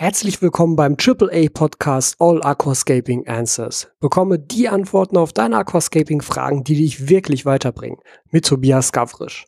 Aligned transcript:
Herzlich 0.00 0.40
willkommen 0.40 0.76
beim 0.76 0.96
AAA 0.96 1.48
Podcast 1.52 2.14
All 2.20 2.40
Aquascaping 2.40 3.26
Answers. 3.26 3.90
Bekomme 3.98 4.38
die 4.38 4.68
Antworten 4.68 5.16
auf 5.16 5.32
deine 5.32 5.56
Aquascaping 5.56 6.22
Fragen, 6.22 6.62
die 6.62 6.76
dich 6.76 7.08
wirklich 7.08 7.44
weiterbringen. 7.44 7.98
Mit 8.30 8.46
Tobias 8.46 8.92
Gavrisch. 8.92 9.46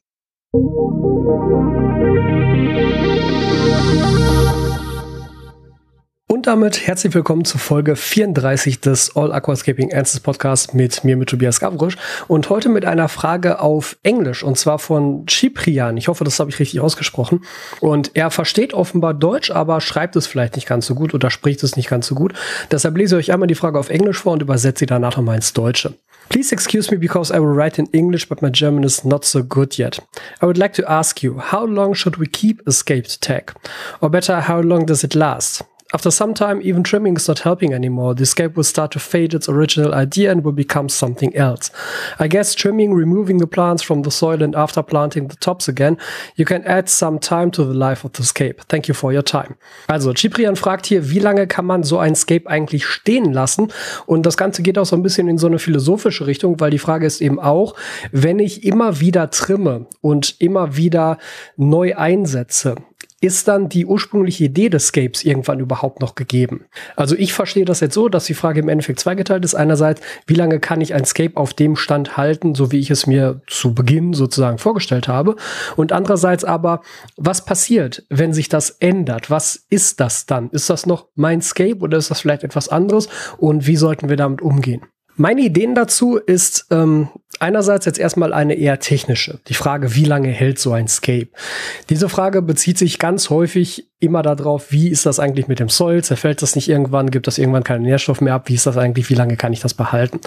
Und 6.41 6.47
damit 6.47 6.87
herzlich 6.87 7.13
willkommen 7.13 7.45
zu 7.45 7.59
Folge 7.59 7.97
34 7.97 8.81
des 8.81 9.15
All 9.15 9.31
Aquascaping 9.31 9.93
Answers 9.93 10.21
Podcast 10.21 10.73
mit 10.73 11.05
mir, 11.05 11.19
mit 11.19 11.29
Tobias 11.29 11.61
Gavrisch. 11.61 11.99
Und 12.29 12.49
heute 12.49 12.71
mit 12.71 12.87
einer 12.87 13.11
Frage 13.11 13.61
auf 13.61 13.99
Englisch 14.05 14.43
und 14.43 14.57
zwar 14.57 14.79
von 14.79 15.27
Ciprian. 15.29 15.99
Ich 15.99 16.09
hoffe, 16.09 16.25
das 16.25 16.41
habe 16.41 16.49
ich 16.49 16.59
richtig 16.59 16.81
ausgesprochen. 16.81 17.45
Und 17.81 18.13
er 18.15 18.31
versteht 18.31 18.73
offenbar 18.73 19.13
Deutsch, 19.13 19.51
aber 19.51 19.83
schreibt 19.83 20.17
es 20.17 20.27
vielleicht 20.27 20.57
nicht 20.57 20.67
ganz 20.67 20.87
so 20.87 20.95
gut 20.95 21.13
oder 21.13 21.31
spricht 21.31 21.63
es 21.63 21.77
nicht 21.77 21.91
ganz 21.91 22.07
so 22.07 22.15
gut. 22.15 22.33
Deshalb 22.71 22.97
lese 22.97 23.21
ich 23.21 23.29
euch 23.29 23.35
einmal 23.35 23.47
die 23.47 23.55
Frage 23.55 23.79
auf 23.79 23.91
Englisch 23.91 24.17
vor 24.17 24.33
und 24.33 24.41
übersetze 24.41 24.79
sie 24.79 24.87
danach 24.87 25.19
nochmal 25.19 25.37
ins 25.37 25.53
Deutsche. 25.53 25.93
Please 26.31 26.55
excuse 26.55 26.91
me 26.91 26.97
because 26.97 27.31
I 27.31 27.37
will 27.37 27.55
write 27.55 27.79
in 27.79 27.87
English, 27.93 28.31
but 28.31 28.41
my 28.41 28.51
German 28.51 28.83
is 28.83 29.05
not 29.05 29.27
so 29.27 29.45
good 29.45 29.77
yet. 29.77 30.01
I 30.41 30.47
would 30.47 30.57
like 30.57 30.73
to 30.73 30.89
ask 30.89 31.23
you, 31.23 31.39
how 31.53 31.67
long 31.67 31.95
should 31.95 32.19
we 32.19 32.27
keep 32.27 32.67
escaped 32.67 33.21
tag? 33.21 33.53
Or 34.01 34.09
better, 34.09 34.41
how 34.49 34.63
long 34.63 34.87
does 34.87 35.05
it 35.05 35.15
last? 35.15 35.65
After 35.93 36.11
some 36.13 36.35
time, 36.35 36.61
even 36.63 36.85
trimming 36.85 37.17
is 37.17 37.27
not 37.27 37.41
helping 37.41 37.73
anymore. 37.73 38.15
The 38.15 38.23
escape 38.23 38.57
will 38.57 38.65
start 38.65 38.93
to 38.93 39.01
fade 39.01 39.35
its 39.35 39.49
original 39.49 39.93
idea 39.93 40.31
and 40.31 40.45
will 40.45 40.53
become 40.53 40.89
something 40.89 41.35
else. 41.35 41.73
I 42.21 42.29
guess 42.29 42.55
trimming, 42.55 42.95
removing 42.95 43.39
the 43.39 43.47
plants 43.49 43.83
from 43.83 44.03
the 44.03 44.11
soil 44.11 44.41
and 44.41 44.55
after 44.55 44.83
planting 44.85 45.27
the 45.29 45.37
tops 45.37 45.69
again, 45.69 45.99
you 46.37 46.45
can 46.45 46.65
add 46.65 46.89
some 46.89 47.19
time 47.19 47.51
to 47.53 47.65
the 47.65 47.75
life 47.75 48.05
of 48.05 48.13
the 48.13 48.23
scape. 48.23 48.63
Thank 48.69 48.87
you 48.87 48.95
for 48.95 49.13
your 49.13 49.25
time. 49.25 49.57
Also, 49.89 50.13
Ciprian 50.13 50.55
fragt 50.55 50.87
hier, 50.87 51.11
wie 51.11 51.19
lange 51.19 51.49
kann 51.49 51.67
man 51.67 51.83
so 51.83 51.99
ein 51.99 52.15
Scape 52.15 52.49
eigentlich 52.49 52.87
stehen 52.87 53.33
lassen? 53.33 53.73
Und 54.07 54.27
das 54.27 54.37
Ganze 54.37 54.63
geht 54.63 54.79
auch 54.79 54.87
so 54.87 54.95
ein 54.95 55.03
bisschen 55.03 55.27
in 55.29 55.39
so 55.39 55.49
eine 55.49 55.59
philosophische 55.59 56.27
Richtung, 56.27 56.61
weil 56.61 56.71
die 56.71 56.79
Frage 56.79 57.07
ist 57.07 57.21
eben 57.21 57.41
auch, 57.41 57.75
wenn 58.13 58.39
ich 58.39 58.65
immer 58.65 59.01
wieder 59.01 59.31
trimme 59.31 59.87
und 60.01 60.37
immer 60.41 60.77
wieder 60.77 61.19
neu 61.57 61.97
einsetze, 61.97 62.77
ist 63.21 63.49
dann 63.49 63.69
die 63.69 63.85
ursprüngliche 63.85 64.45
Idee 64.45 64.71
des 64.71 64.89
Scapes 64.89 65.25
irgendwann 65.25 65.61
überhaupt 65.61 66.01
noch 66.01 66.15
gegeben? 66.15 66.65
Also 66.97 67.15
ich 67.17 67.33
verstehe 67.33 67.65
das 67.67 67.81
jetzt 67.81 67.95
so, 67.95 68.09
dass 68.09 68.25
die 68.25 68.35
Frage 68.35 68.61
im 68.61 68.69
Endeffekt 68.69 69.01
zweigeteilt 69.01 69.45
ist. 69.45 69.55
Einerseits, 69.55 70.01
wie 70.27 70.35
lange 70.35 70.59
kann 70.59 70.81
ich 70.81 70.95
ein 70.95 71.05
Scape 71.05 71.37
auf 71.37 71.53
dem 71.53 71.77
Stand 71.77 72.17
halten, 72.17 72.55
so 72.55 72.73
wie 72.73 72.79
ich 72.79 72.91
es 72.91 73.07
mir 73.07 73.43
zu 73.47 73.75
Beginn 73.75 74.15
sozusagen 74.15 74.59
vorgestellt 74.59 75.07
habe? 75.07 75.37
Und 75.77 75.93
andererseits 75.93 76.45
aber, 76.45 76.81
was 77.17 77.45
passiert, 77.45 78.05
wenn 78.09 78.33
sich 78.33 78.49
das 78.49 78.71
ändert? 78.71 79.31
Was 79.31 79.67
ist 79.69 80.01
das 80.01 80.25
dann? 80.25 80.49
Ist 80.51 80.71
das 80.71 80.87
noch 80.87 81.09
mein 81.15 81.43
Scape 81.43 81.79
oder 81.81 81.99
ist 81.99 82.11
das 82.11 82.21
vielleicht 82.21 82.45
etwas 82.45 82.69
anderes? 82.69 83.09
Und 83.37 83.67
wie 83.67 83.77
sollten 83.77 84.09
wir 84.09 84.17
damit 84.17 84.41
umgehen? 84.41 84.83
Meine 85.17 85.43
Ideen 85.43 85.75
dazu 85.75 86.17
ist 86.17 86.69
ähm, 86.71 87.11
einerseits 87.41 87.87
jetzt 87.87 87.99
erstmal 87.99 88.33
eine 88.33 88.55
eher 88.55 88.79
technische. 88.79 89.41
Die 89.49 89.55
Frage, 89.55 89.95
wie 89.95 90.05
lange 90.05 90.29
hält 90.29 90.59
so 90.59 90.73
ein 90.73 90.87
Scape? 90.87 91.29
Diese 91.89 92.09
Frage 92.09 92.43
bezieht 92.43 92.79
sich 92.79 92.99
ganz 92.99 93.31
häufig 93.31 93.89
immer 93.99 94.23
darauf, 94.23 94.71
wie 94.71 94.89
ist 94.89 95.07
das 95.07 95.19
eigentlich 95.19 95.49
mit 95.49 95.59
dem 95.59 95.69
Soil? 95.69 96.05
Zerfällt 96.05 96.43
das 96.43 96.55
nicht 96.55 96.69
irgendwann? 96.69 97.11
Gibt 97.11 97.27
das 97.27 97.39
irgendwann 97.39 97.65
keinen 97.65 97.83
Nährstoff 97.83 98.21
mehr 98.21 98.35
ab? 98.35 98.49
Wie 98.49 98.55
ist 98.55 98.67
das 98.67 98.77
eigentlich? 98.77 99.11
Wie 99.11 99.15
lange 99.15 99.37
kann 99.37 99.53
ich 99.53 99.61
das 99.61 99.75
behalten? 99.75 100.21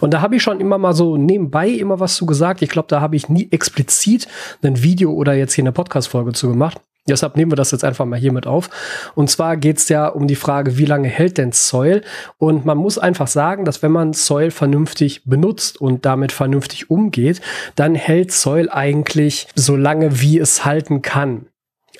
Und 0.00 0.14
da 0.14 0.20
habe 0.20 0.36
ich 0.36 0.42
schon 0.42 0.60
immer 0.60 0.78
mal 0.78 0.94
so 0.94 1.16
nebenbei 1.16 1.68
immer 1.68 2.00
was 2.00 2.16
zu 2.16 2.26
gesagt. 2.26 2.62
Ich 2.62 2.70
glaube, 2.70 2.88
da 2.88 3.00
habe 3.00 3.16
ich 3.16 3.28
nie 3.28 3.48
explizit 3.50 4.28
ein 4.62 4.82
Video 4.82 5.12
oder 5.12 5.34
jetzt 5.34 5.54
hier 5.54 5.62
eine 5.62 5.72
Podcast-Folge 5.72 6.32
zu 6.32 6.48
gemacht. 6.48 6.80
Deshalb 7.08 7.36
nehmen 7.36 7.50
wir 7.50 7.56
das 7.56 7.72
jetzt 7.72 7.84
einfach 7.84 8.04
mal 8.04 8.18
hier 8.18 8.32
mit 8.32 8.46
auf. 8.46 8.70
Und 9.16 9.28
zwar 9.28 9.56
geht 9.56 9.78
es 9.78 9.88
ja 9.88 10.06
um 10.06 10.28
die 10.28 10.36
Frage, 10.36 10.78
wie 10.78 10.84
lange 10.84 11.08
hält 11.08 11.36
denn 11.36 11.50
Soil? 11.50 12.02
Und 12.38 12.64
man 12.64 12.78
muss 12.78 12.96
einfach 12.96 13.26
sagen, 13.26 13.64
dass 13.64 13.82
wenn 13.82 13.90
man 13.90 14.12
Soil 14.12 14.52
vernünftig 14.52 15.22
benutzt 15.24 15.80
und 15.80 16.06
damit 16.06 16.30
vernünftig 16.30 16.90
umgeht, 16.90 17.40
dann 17.74 17.96
hält 17.96 18.30
Soil 18.30 18.68
eigentlich 18.70 19.48
so 19.56 19.74
lange, 19.74 20.20
wie 20.20 20.38
es 20.38 20.64
halten 20.64 21.02
kann. 21.02 21.46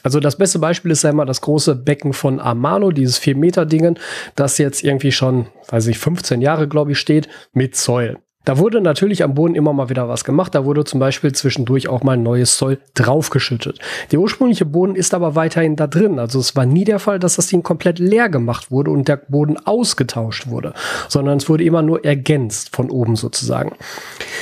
Also 0.04 0.20
das 0.20 0.36
beste 0.36 0.58
Beispiel 0.58 0.90
ist 0.90 1.02
ja 1.02 1.10
immer 1.10 1.26
das 1.26 1.40
große 1.40 1.74
Becken 1.74 2.12
von 2.12 2.40
Amano, 2.40 2.90
dieses 2.90 3.20
4-Meter-Dingen, 3.20 3.98
das 4.34 4.58
jetzt 4.58 4.82
irgendwie 4.84 5.12
schon, 5.12 5.46
weiß 5.68 5.88
ich, 5.88 5.98
15 5.98 6.40
Jahre, 6.40 6.68
glaube 6.68 6.92
ich, 6.92 6.98
steht, 6.98 7.28
mit 7.52 7.76
Soil. 7.76 8.18
Da 8.44 8.58
wurde 8.58 8.80
natürlich 8.80 9.22
am 9.22 9.34
Boden 9.34 9.54
immer 9.54 9.72
mal 9.72 9.88
wieder 9.88 10.08
was 10.08 10.24
gemacht. 10.24 10.54
Da 10.54 10.64
wurde 10.64 10.84
zum 10.84 11.00
Beispiel 11.00 11.32
zwischendurch 11.32 11.88
auch 11.88 12.02
mal 12.02 12.16
neues 12.16 12.56
Zoll 12.56 12.78
draufgeschüttet. 12.94 13.78
Der 14.10 14.18
ursprüngliche 14.18 14.64
Boden 14.64 14.96
ist 14.96 15.14
aber 15.14 15.34
weiterhin 15.34 15.76
da 15.76 15.86
drin. 15.86 16.18
Also 16.18 16.38
es 16.40 16.56
war 16.56 16.66
nie 16.66 16.84
der 16.84 16.98
Fall, 16.98 17.18
dass 17.18 17.36
das 17.36 17.46
Ding 17.46 17.62
komplett 17.62 17.98
leer 17.98 18.28
gemacht 18.28 18.70
wurde 18.70 18.90
und 18.90 19.08
der 19.08 19.16
Boden 19.16 19.56
ausgetauscht 19.64 20.48
wurde, 20.48 20.74
sondern 21.08 21.38
es 21.38 21.48
wurde 21.48 21.64
immer 21.64 21.82
nur 21.82 22.04
ergänzt 22.04 22.74
von 22.74 22.90
oben 22.90 23.16
sozusagen. 23.16 23.76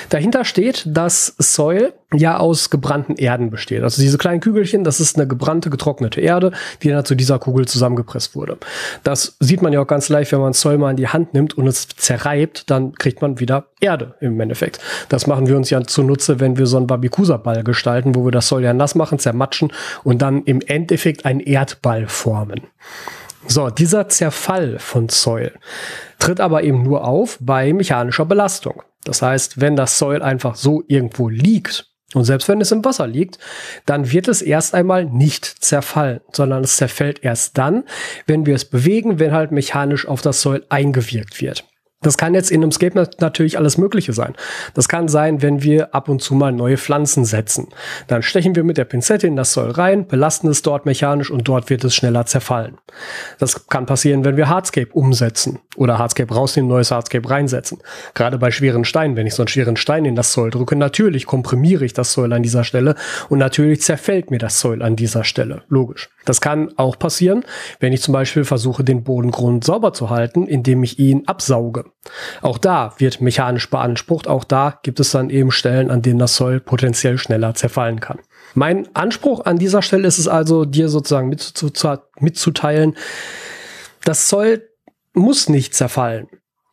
Dahinter 0.09 0.45
steht, 0.45 0.85
dass 0.87 1.35
Soil 1.39 1.93
ja 2.15 2.39
aus 2.39 2.71
gebrannten 2.71 3.17
Erden 3.17 3.51
besteht. 3.51 3.83
Also 3.83 4.03
diese 4.03 4.19
kleinen 4.19 4.41
Kügelchen, 4.41 4.83
das 4.83 4.99
ist 5.01 5.17
eine 5.17 5.29
gebrannte, 5.29 5.71
getrocknete 5.71 6.21
Erde, 6.21 6.53
die 6.83 6.89
dann 6.89 7.05
zu 7.05 7.15
dieser 7.15 7.39
Kugel 7.39 7.69
zusammengepresst 7.69 8.35
wurde. 8.35 8.59
Das 9.05 9.37
sieht 9.39 9.63
man 9.63 9.73
ja 9.73 9.81
auch 9.81 9.87
ganz 9.87 10.09
leicht, 10.09 10.33
wenn 10.33 10.41
man 10.41 10.53
Soil 10.53 10.79
mal 10.79 10.91
in 10.91 10.97
die 10.97 11.09
Hand 11.09 11.35
nimmt 11.35 11.57
und 11.57 11.67
es 11.67 11.89
zerreibt, 11.89 12.71
dann 12.71 12.95
kriegt 12.95 13.23
man 13.23 13.39
wieder 13.39 13.67
Erde 13.81 14.15
im 14.21 14.41
Endeffekt. 14.41 14.81
Das 15.09 15.27
machen 15.27 15.47
wir 15.47 15.57
uns 15.57 15.71
ja 15.71 15.83
zunutze, 15.83 16.41
wenn 16.41 16.57
wir 16.57 16.67
so 16.67 16.79
einen 16.79 16.89
Babikusa-Ball 16.89 17.63
gestalten, 17.63 18.15
wo 18.15 18.25
wir 18.25 18.33
das 18.33 18.49
Soil 18.49 18.65
ja 18.65 18.75
nass 18.75 18.95
machen, 18.95 19.19
zermatschen 19.19 19.73
und 20.03 20.21
dann 20.21 20.43
im 20.45 20.61
Endeffekt 20.61 21.25
einen 21.25 21.41
Erdball 21.41 22.09
formen. 22.09 22.63
So, 23.47 23.71
dieser 23.71 24.09
Zerfall 24.09 24.79
von 24.79 25.09
Soil 25.09 25.53
tritt 26.19 26.41
aber 26.41 26.63
eben 26.63 26.83
nur 26.83 27.05
auf 27.05 27.39
bei 27.41 27.73
mechanischer 27.73 28.27
Belastung. 28.27 28.83
Das 29.05 29.23
heißt, 29.23 29.61
wenn 29.61 29.77
das 29.77 29.99
Soil 29.99 30.23
einfach 30.23 30.57
so 30.57 30.83
irgendwo 30.87 31.29
liegt, 31.29 31.90
und 32.15 32.25
selbst 32.25 32.49
wenn 32.49 32.61
es 32.61 32.73
im 32.73 32.85
Wasser 32.85 33.07
liegt, 33.07 33.39
dann 33.87 34.11
wird 34.11 34.27
es 34.27 34.43
erst 34.43 34.75
einmal 34.75 35.05
nicht 35.05 35.45
zerfallen, 35.45 36.21
sondern 36.33 36.65
es 36.65 36.77
zerfällt 36.77 37.23
erst 37.23 37.57
dann, 37.57 37.85
wenn 38.27 38.47
wir 38.47 38.55
es 38.55 38.65
bewegen, 38.65 39.19
wenn 39.19 39.33
halt 39.33 39.53
mechanisch 39.53 40.07
auf 40.07 40.21
das 40.21 40.43
Soil 40.43 40.65
eingewirkt 40.69 41.41
wird. 41.41 41.65
Das 42.03 42.17
kann 42.17 42.33
jetzt 42.33 42.51
in 42.51 42.63
einem 42.63 42.73
Scape 42.73 43.09
natürlich 43.19 43.59
alles 43.59 43.77
Mögliche 43.77 44.15
sein. 44.15 44.35
Das 44.73 44.89
kann 44.89 45.07
sein, 45.07 45.43
wenn 45.43 45.63
wir 45.63 45.95
ab 45.95 46.09
und 46.09 46.23
zu 46.23 46.35
mal 46.35 46.51
neue 46.51 46.79
Pflanzen 46.79 47.27
setzen. 47.27 47.69
Dann 48.07 48.23
stechen 48.23 48.57
wir 48.57 48.65
mit 48.65 48.79
der 48.79 48.87
Pinzette 48.87 49.27
in 49.27 49.37
das 49.37 49.53
Soil 49.53 49.71
rein, 49.73 50.07
belasten 50.07 50.49
es 50.49 50.63
dort 50.63 50.87
mechanisch 50.87 51.31
und 51.31 51.47
dort 51.47 51.69
wird 51.69 51.85
es 51.85 51.95
schneller 51.95 52.25
zerfallen. 52.25 52.79
Das 53.39 53.67
kann 53.67 53.85
passieren, 53.85 54.25
wenn 54.25 54.39
wir 54.39 54.49
Hardscape 54.49 54.95
umsetzen 54.95 55.59
oder 55.77 55.99
Hardscape 55.99 56.33
rausnehmen, 56.33 56.71
neues 56.71 56.91
Hardscape 56.91 57.29
reinsetzen. 57.29 57.83
Gerade 58.15 58.39
bei 58.39 58.51
schweren 58.51 58.87
Steinen, 58.87 59.17
wenn 59.17 59.27
ich 59.27 59.35
so 59.35 59.43
einen 59.43 59.49
schweren 59.49 59.77
Stein 59.77 60.07
in 60.07 60.17
das 60.17 60.33
Soil 60.33 60.51
drücke, 60.51 60.77
natürlich 60.77 61.27
komprimiere 61.27 61.85
ich 61.85 61.93
das 61.93 62.15
Soil 62.15 62.33
an 62.33 62.43
dieser 62.43 62.65
Stelle 62.65 62.95
und 63.29 63.39
natürlich 63.39 63.83
zerfällt 63.83 64.31
mir 64.31 64.39
das 64.39 64.59
Soil 64.59 64.81
an 64.81 64.97
dieser 64.97 65.25
Stelle. 65.25 65.65
Logisch. 65.69 66.09
Das 66.25 66.41
kann 66.41 66.73
auch 66.79 66.99
passieren, 66.99 67.45
wenn 67.79 67.93
ich 67.93 68.01
zum 68.01 68.13
Beispiel 68.13 68.45
versuche, 68.45 68.85
den 68.85 69.05
Bodengrund 69.05 69.65
sauber 69.65 69.93
zu 69.93 70.09
halten, 70.09 70.47
indem 70.47 70.83
ich 70.83 70.99
ihn 70.99 71.25
absauge. 71.27 71.90
Auch 72.41 72.59
da 72.59 72.95
wird 72.99 73.21
mechanisch 73.21 73.69
beansprucht. 73.69 74.27
Auch 74.27 74.45
da 74.45 74.79
gibt 74.83 75.01
es 75.01 75.11
dann 75.11 75.31
eben 75.31 75.51
Stellen, 75.51 75.91
an 75.91 76.03
denen 76.03 76.19
das 76.19 76.37
Soll 76.37 76.61
potenziell 76.61 77.19
schneller 77.19 77.55
zerfallen 77.55 78.01
kann. 78.01 78.21
Mein 78.55 78.89
Anspruch 78.95 79.45
an 79.45 79.59
dieser 79.59 79.83
Stelle 79.83 80.09
ist 80.09 80.19
es 80.19 80.27
also, 80.27 80.65
dir 80.65 80.89
sozusagen 80.89 81.29
mitzuteilen, 82.19 82.97
das 84.05 84.29
Soll 84.29 84.69
muss 85.13 85.49
nicht 85.49 85.75
zerfallen, 85.75 86.29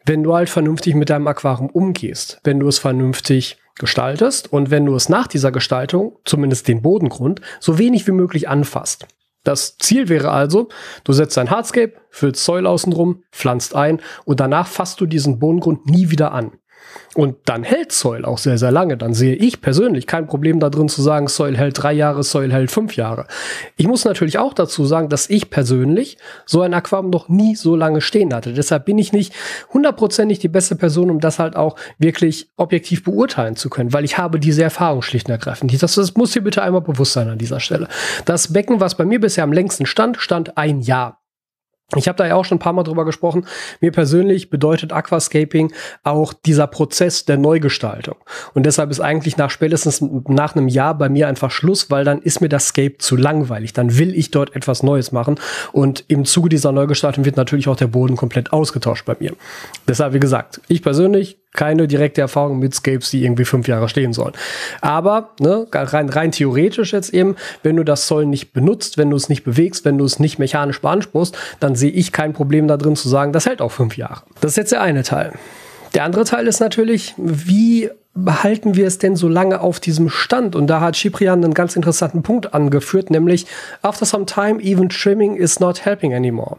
wenn 0.06 0.24
du 0.24 0.34
halt 0.34 0.50
vernünftig 0.50 0.96
mit 0.96 1.10
deinem 1.10 1.28
Aquarium 1.28 1.70
umgehst, 1.70 2.40
wenn 2.44 2.60
du 2.60 2.68
es 2.68 2.80
vernünftig 2.80 3.58
gestaltest 3.78 4.52
und 4.52 4.72
wenn 4.72 4.86
du 4.86 4.96
es 4.96 5.10
nach 5.10 5.28
dieser 5.28 5.52
Gestaltung, 5.52 6.18
zumindest 6.26 6.68
den 6.68 6.82
Bodengrund, 6.82 7.42
so 7.60 7.78
wenig 7.78 8.08
wie 8.08 8.12
möglich 8.12 8.50
anfasst. 8.50 9.08
Das 9.47 9.78
Ziel 9.78 10.09
wäre 10.09 10.31
also, 10.31 10.68
du 11.06 11.13
setzt 11.13 11.38
ein 11.38 11.50
Hardscape, 11.50 11.94
füllst 12.09 12.44
Soil 12.44 12.68
außenrum, 12.68 13.24
pflanzt 13.31 13.75
ein 13.75 14.01
und 14.25 14.42
danach 14.42 14.68
fasst 14.68 15.00
du 15.00 15.06
diesen 15.06 15.39
Bodengrund 15.39 15.86
nie 15.86 16.10
wieder 16.10 16.33
an. 16.33 16.60
Und 17.15 17.38
dann 17.45 17.63
hält 17.63 17.91
Soil 17.91 18.25
auch 18.25 18.38
sehr, 18.38 18.57
sehr 18.57 18.71
lange. 18.71 18.97
Dann 18.97 19.13
sehe 19.13 19.35
ich 19.35 19.62
persönlich 19.62 20.07
kein 20.07 20.27
Problem 20.27 20.59
da 20.59 20.69
drin 20.69 20.89
zu 20.89 21.01
sagen, 21.01 21.27
Soil 21.27 21.57
hält 21.57 21.81
drei 21.81 21.94
Jahre, 21.94 22.24
Soil 22.24 22.51
hält 22.51 22.69
fünf 22.69 22.95
Jahre. 22.95 23.25
Ich 23.75 23.88
muss 23.88 24.06
natürlich 24.06 24.38
auch 24.38 24.53
dazu 24.53 24.85
sagen, 24.85 25.09
dass 25.09 25.29
ich 25.29 25.50
persönlich 25.50 26.18
so 26.45 26.62
ein 26.62 26.74
Aquarium 26.74 27.09
noch 27.09 27.29
nie 27.29 27.56
so 27.56 27.75
lange 27.75 28.01
stehen 28.01 28.33
hatte. 28.33 28.53
Deshalb 28.53 28.85
bin 28.85 28.97
ich 28.97 29.13
nicht 29.13 29.33
hundertprozentig 29.74 30.39
die 30.39 30.47
beste 30.47 30.75
Person, 30.75 31.09
um 31.09 31.19
das 31.19 31.39
halt 31.39 31.56
auch 31.56 31.75
wirklich 31.97 32.50
objektiv 32.56 33.03
beurteilen 33.03 33.56
zu 33.56 33.69
können, 33.69 33.94
weil 33.94 34.06
ich 34.06 34.18
habe 34.18 34.39
diese 34.39 34.63
Erfahrung 34.63 35.01
schlicht 35.01 35.27
und 35.27 35.31
ergreifend. 35.31 35.81
Das, 35.81 35.95
das 35.95 36.15
muss 36.15 36.31
dir 36.31 36.41
bitte 36.41 36.62
einmal 36.62 36.81
bewusst 36.81 37.13
sein 37.13 37.29
an 37.29 37.38
dieser 37.38 37.59
Stelle. 37.59 37.88
Das 38.25 38.53
Becken, 38.53 38.79
was 38.79 38.95
bei 38.95 39.06
mir 39.06 39.19
bisher 39.19 39.44
am 39.44 39.53
längsten 39.53 39.85
stand, 39.85 40.18
stand 40.18 40.57
ein 40.57 40.81
Jahr. 40.81 41.19
Ich 41.95 42.10
habe 42.10 42.18
da 42.18 42.28
ja 42.28 42.36
auch 42.36 42.44
schon 42.44 42.57
ein 42.57 42.60
paar 42.60 42.74
Mal 42.74 42.84
drüber 42.84 43.06
gesprochen. 43.06 43.45
Mir 43.80 43.94
persönlich 43.94 44.50
bedeutet 44.50 44.92
Aquascaping 44.92 45.72
auch 46.04 46.34
dieser 46.34 46.68
Prozess 46.68 47.24
der 47.24 47.38
Neugestaltung. 47.38 48.18
Und 48.54 48.66
deshalb 48.66 48.92
ist 48.92 49.00
eigentlich 49.00 49.38
nach 49.38 49.50
spätestens 49.50 50.01
nach 50.01 50.54
einem 50.54 50.68
Jahr 50.68 50.98
bei 50.98 51.07
mir 51.07 51.30
einfach 51.30 51.50
Schluss, 51.50 51.89
weil 51.89 52.04
dann 52.04 52.22
ist 52.22 52.42
mir 52.42 52.50
das 52.50 52.68
Scape 52.68 52.98
zu 52.98 53.16
langweilig. 53.16 53.72
Dann 53.72 53.98
will 53.98 54.13
ich 54.16 54.31
dort 54.31 54.54
etwas 54.54 54.84
Neues 54.84 55.13
machen. 55.13 55.39
Und 55.72 56.04
im 56.10 56.25
Zuge 56.25 56.50
dieser 56.50 56.74
Neugestaltung 56.74 57.24
wird 57.24 57.38
natürlich 57.38 57.69
auch 57.69 57.78
der 57.78 57.88
Boden 57.88 58.18
komplett 58.18 58.51
ausgetauscht 58.51 59.06
bei 59.06 59.16
mir. 59.22 59.34
Deshalb, 59.88 60.13
wie 60.13 60.19
gesagt, 60.19 60.60
ich 60.68 60.81
persönlich 60.81 61.38
keine 61.57 61.88
direkte 61.88 62.21
Erfahrung 62.21 62.59
mit 62.59 62.74
Scapes, 62.74 63.09
die 63.12 63.25
irgendwie 63.25 63.44
fünf 63.44 63.68
Jahre 63.68 63.89
stehen 63.89 64.13
sollen. 64.13 64.33
Aber 64.80 65.31
ne, 65.42 65.68
rein, 65.74 66.07
rein 66.07 66.31
theoretisch 66.31 66.94
jetzt 66.94 67.13
eben, 67.13 67.36
wenn 67.63 67.75
du 67.75 67.83
das 67.83 68.07
Zoll 68.07 68.25
nicht 68.25 68.54
benutzt, 68.54 68.98
wenn 68.98 69.09
du 69.09 69.18
es 69.18 69.27
nicht 69.27 69.44
bewegst, 69.44 69.83
wenn 69.83 69.98
du 69.98 70.06
es 70.06 70.19
nicht 70.19 70.39
mechanisch 70.39 70.80
beanspruchst, 70.80 71.38
dann 71.59 71.75
sehe 71.75 71.92
ich 71.92 72.13
kein 72.13 72.31
Problem 72.31 72.69
da 72.69 72.77
drin 72.77 72.95
zu 72.95 73.09
sagen, 73.09 73.33
das 73.33 73.45
hält 73.45 73.62
auch 73.62 73.71
fünf 73.71 73.98
Jahre. 73.98 74.21
Das 74.39 74.51
ist 74.51 74.57
jetzt 74.57 74.71
der 74.71 74.81
eine 74.81 75.04
Teil. 75.04 75.33
Der 75.94 76.04
andere 76.04 76.25
Teil 76.25 76.48
ist 76.48 76.59
natürlich, 76.59 77.15
wie 77.18 77.89
behalten 78.13 78.75
wir 78.75 78.88
es 78.88 78.98
denn 78.98 79.15
so 79.15 79.27
lange 79.27 79.62
auf 79.62 79.80
diesem 79.80 80.10
Stand? 80.10 80.56
Und 80.56 80.68
da 80.68 80.81
hat 80.81 80.95
Ciprian 80.95 81.44
einen 81.44 81.53
ganz 81.53 81.75
interessanten 81.75 82.24
Punkt 82.24 82.53
angeführt, 82.53 83.10
nämlich 83.10 83.48
after 83.81 84.06
some 84.06 84.25
time 84.25 84.62
even 84.62 84.89
trimming 84.89 85.36
is 85.36 85.60
not 85.60 85.86
helping 85.86 86.13
anymore. 86.13 86.57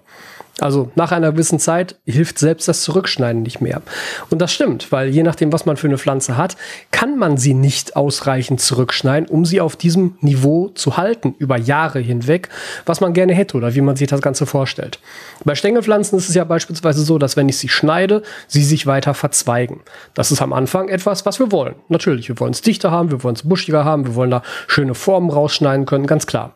Also 0.60 0.90
nach 0.96 1.12
einer 1.12 1.32
gewissen 1.32 1.60
Zeit 1.60 1.96
hilft 2.04 2.38
selbst 2.38 2.66
das 2.66 2.82
Zurückschneiden 2.82 3.42
nicht 3.42 3.60
mehr. 3.60 3.80
Und 4.28 4.42
das 4.42 4.52
stimmt, 4.52 4.90
weil 4.90 5.08
je 5.08 5.22
nachdem, 5.22 5.52
was 5.52 5.66
man 5.66 5.76
für 5.76 5.86
eine 5.86 5.98
Pflanze 5.98 6.36
hat, 6.36 6.56
kann 6.90 7.16
man 7.16 7.36
sie 7.36 7.54
nicht 7.54 7.94
ausreichend 7.96 8.60
zurückschneiden, 8.60 9.28
um 9.28 9.44
sie 9.44 9.60
auf 9.60 9.76
diesem 9.76 10.16
Niveau 10.20 10.68
zu 10.70 10.96
halten, 10.96 11.34
über 11.38 11.56
Jahre 11.56 12.00
hinweg, 12.00 12.48
was 12.86 13.00
man 13.00 13.12
gerne 13.12 13.34
hätte 13.34 13.56
oder 13.56 13.74
wie 13.74 13.80
man 13.80 13.94
sich 13.94 14.08
das 14.08 14.20
Ganze 14.20 14.46
vorstellt. 14.46 14.98
Bei 15.44 15.54
Stängelpflanzen 15.54 16.18
ist 16.18 16.28
es 16.28 16.34
ja 16.34 16.44
beispielsweise 16.44 17.02
so, 17.02 17.18
dass 17.18 17.36
wenn 17.36 17.48
ich 17.48 17.58
sie 17.58 17.68
schneide, 17.68 18.22
sie 18.48 18.64
sich 18.64 18.86
weiter 18.86 19.14
verzweigen. 19.14 19.80
Das 20.14 20.32
ist 20.32 20.42
am 20.42 20.52
Anfang 20.52 20.88
etwas, 20.88 21.24
was 21.24 21.38
wir 21.38 21.52
wollen. 21.52 21.76
Natürlich, 21.88 22.28
wir 22.28 22.40
wollen 22.40 22.52
es 22.52 22.62
dichter 22.62 22.90
haben, 22.90 23.12
wir 23.12 23.22
wollen 23.22 23.36
es 23.36 23.48
buschiger 23.48 23.84
haben, 23.84 24.06
wir 24.06 24.14
wollen 24.16 24.30
da 24.30 24.42
schöne 24.66 24.94
Formen 24.94 25.30
rausschneiden 25.30 25.86
können, 25.86 26.06
ganz 26.06 26.26
klar. 26.26 26.54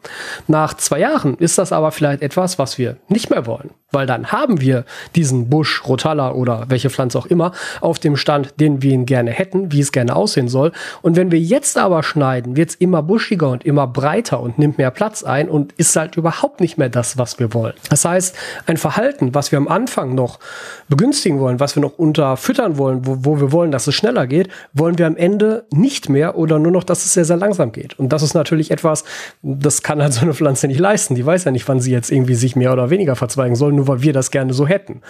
Nach 0.49 0.75
zwei 0.75 0.99
Jahren 0.99 1.37
ist 1.37 1.59
das 1.59 1.73
aber 1.73 1.93
vielleicht 1.93 2.23
etwas, 2.23 2.59
was 2.59 2.79
wir 2.79 2.97
nicht 3.09 3.31
mehr 3.31 3.47
wollen 3.47 3.71
weil 3.93 4.07
dann 4.07 4.33
haben 4.33 4.61
wir 4.61 4.85
diesen 5.15 5.49
Busch, 5.49 5.83
Rotalla 5.87 6.33
oder 6.33 6.65
welche 6.69 6.91
Pflanze 6.91 7.19
auch 7.19 7.27
immer 7.27 7.53
auf 7.81 7.99
dem 7.99 8.17
Stand, 8.17 8.59
den 8.61 8.83
wir 8.83 8.93
ihn 8.93 9.07
gerne 9.07 9.31
hätten, 9.31 9.73
wie 9.73 9.81
es 9.81 9.93
gerne 9.93 10.17
aussehen 10.17 10.49
soll. 10.49 10.73
Und 11.03 11.17
wenn 11.17 11.31
wir 11.31 11.39
jetzt 11.39 11.79
aber 11.79 12.03
schneiden, 12.03 12.57
wird 12.57 12.71
es 12.71 12.75
immer 12.77 13.03
buschiger 13.03 13.51
und 13.51 13.65
immer 13.65 13.87
breiter 13.87 14.41
und 14.41 14.59
nimmt 14.59 14.79
mehr 14.79 14.91
Platz 14.91 15.23
ein 15.23 15.49
und 15.49 15.73
ist 15.73 15.95
halt 15.97 16.17
überhaupt 16.17 16.61
nicht 16.61 16.79
mehr 16.79 16.89
das, 16.89 17.19
was 17.19 17.39
wir 17.39 17.55
wollen. 17.55 17.75
Das 17.91 18.05
heißt, 18.05 18.37
ein 18.67 18.77
Verhalten, 18.77 19.35
was 19.35 19.53
wir 19.53 19.59
am 19.59 19.69
Anfang 19.69 20.15
noch 20.15 20.39
begünstigen 20.89 21.39
wollen, 21.41 21.61
was 21.61 21.77
wir 21.77 21.83
noch 21.83 21.99
unterfüttern 21.99 22.79
wollen, 22.79 23.07
wo, 23.07 23.17
wo 23.21 23.41
wir 23.41 23.53
wollen, 23.53 23.71
dass 23.71 23.87
es 23.87 23.95
schneller 23.95 24.27
geht, 24.27 24.49
wollen 24.73 24.99
wir 24.99 25.07
am 25.07 25.17
Ende 25.17 25.65
nicht 25.71 26.09
mehr 26.09 26.37
oder 26.37 26.59
nur 26.59 26.73
noch, 26.73 26.85
dass 26.85 27.05
es 27.05 27.15
sehr, 27.15 27.25
sehr 27.25 27.37
langsam 27.37 27.73
geht. 27.73 27.99
Und 27.99 28.13
das 28.13 28.23
ist 28.23 28.35
natürlich 28.35 28.71
etwas, 28.71 29.05
das 29.43 29.83
kann 29.83 30.03
halt 30.03 30.13
so 30.13 30.23
eine 30.23 30.35
Pflanze 30.35 30.67
nicht 30.67 30.81
leisten. 30.81 31.15
Die 31.15 31.25
weiß 31.25 31.45
ja 31.45 31.51
nicht, 31.51 31.67
wann 31.69 31.81
sie 31.81 31.93
jetzt 31.93 32.11
irgendwie 32.11 32.35
sich 32.35 32.57
mehr 32.57 32.73
oder 32.73 32.91
weniger 32.91 33.17
verzweigen 33.17 33.57
soll, 33.57 33.73
nur 33.83 33.89
weil 33.89 34.03
wir 34.03 34.13
das 34.13 34.31
gerne 34.31 34.55
so 34.55 34.67
hätten. 34.67 35.03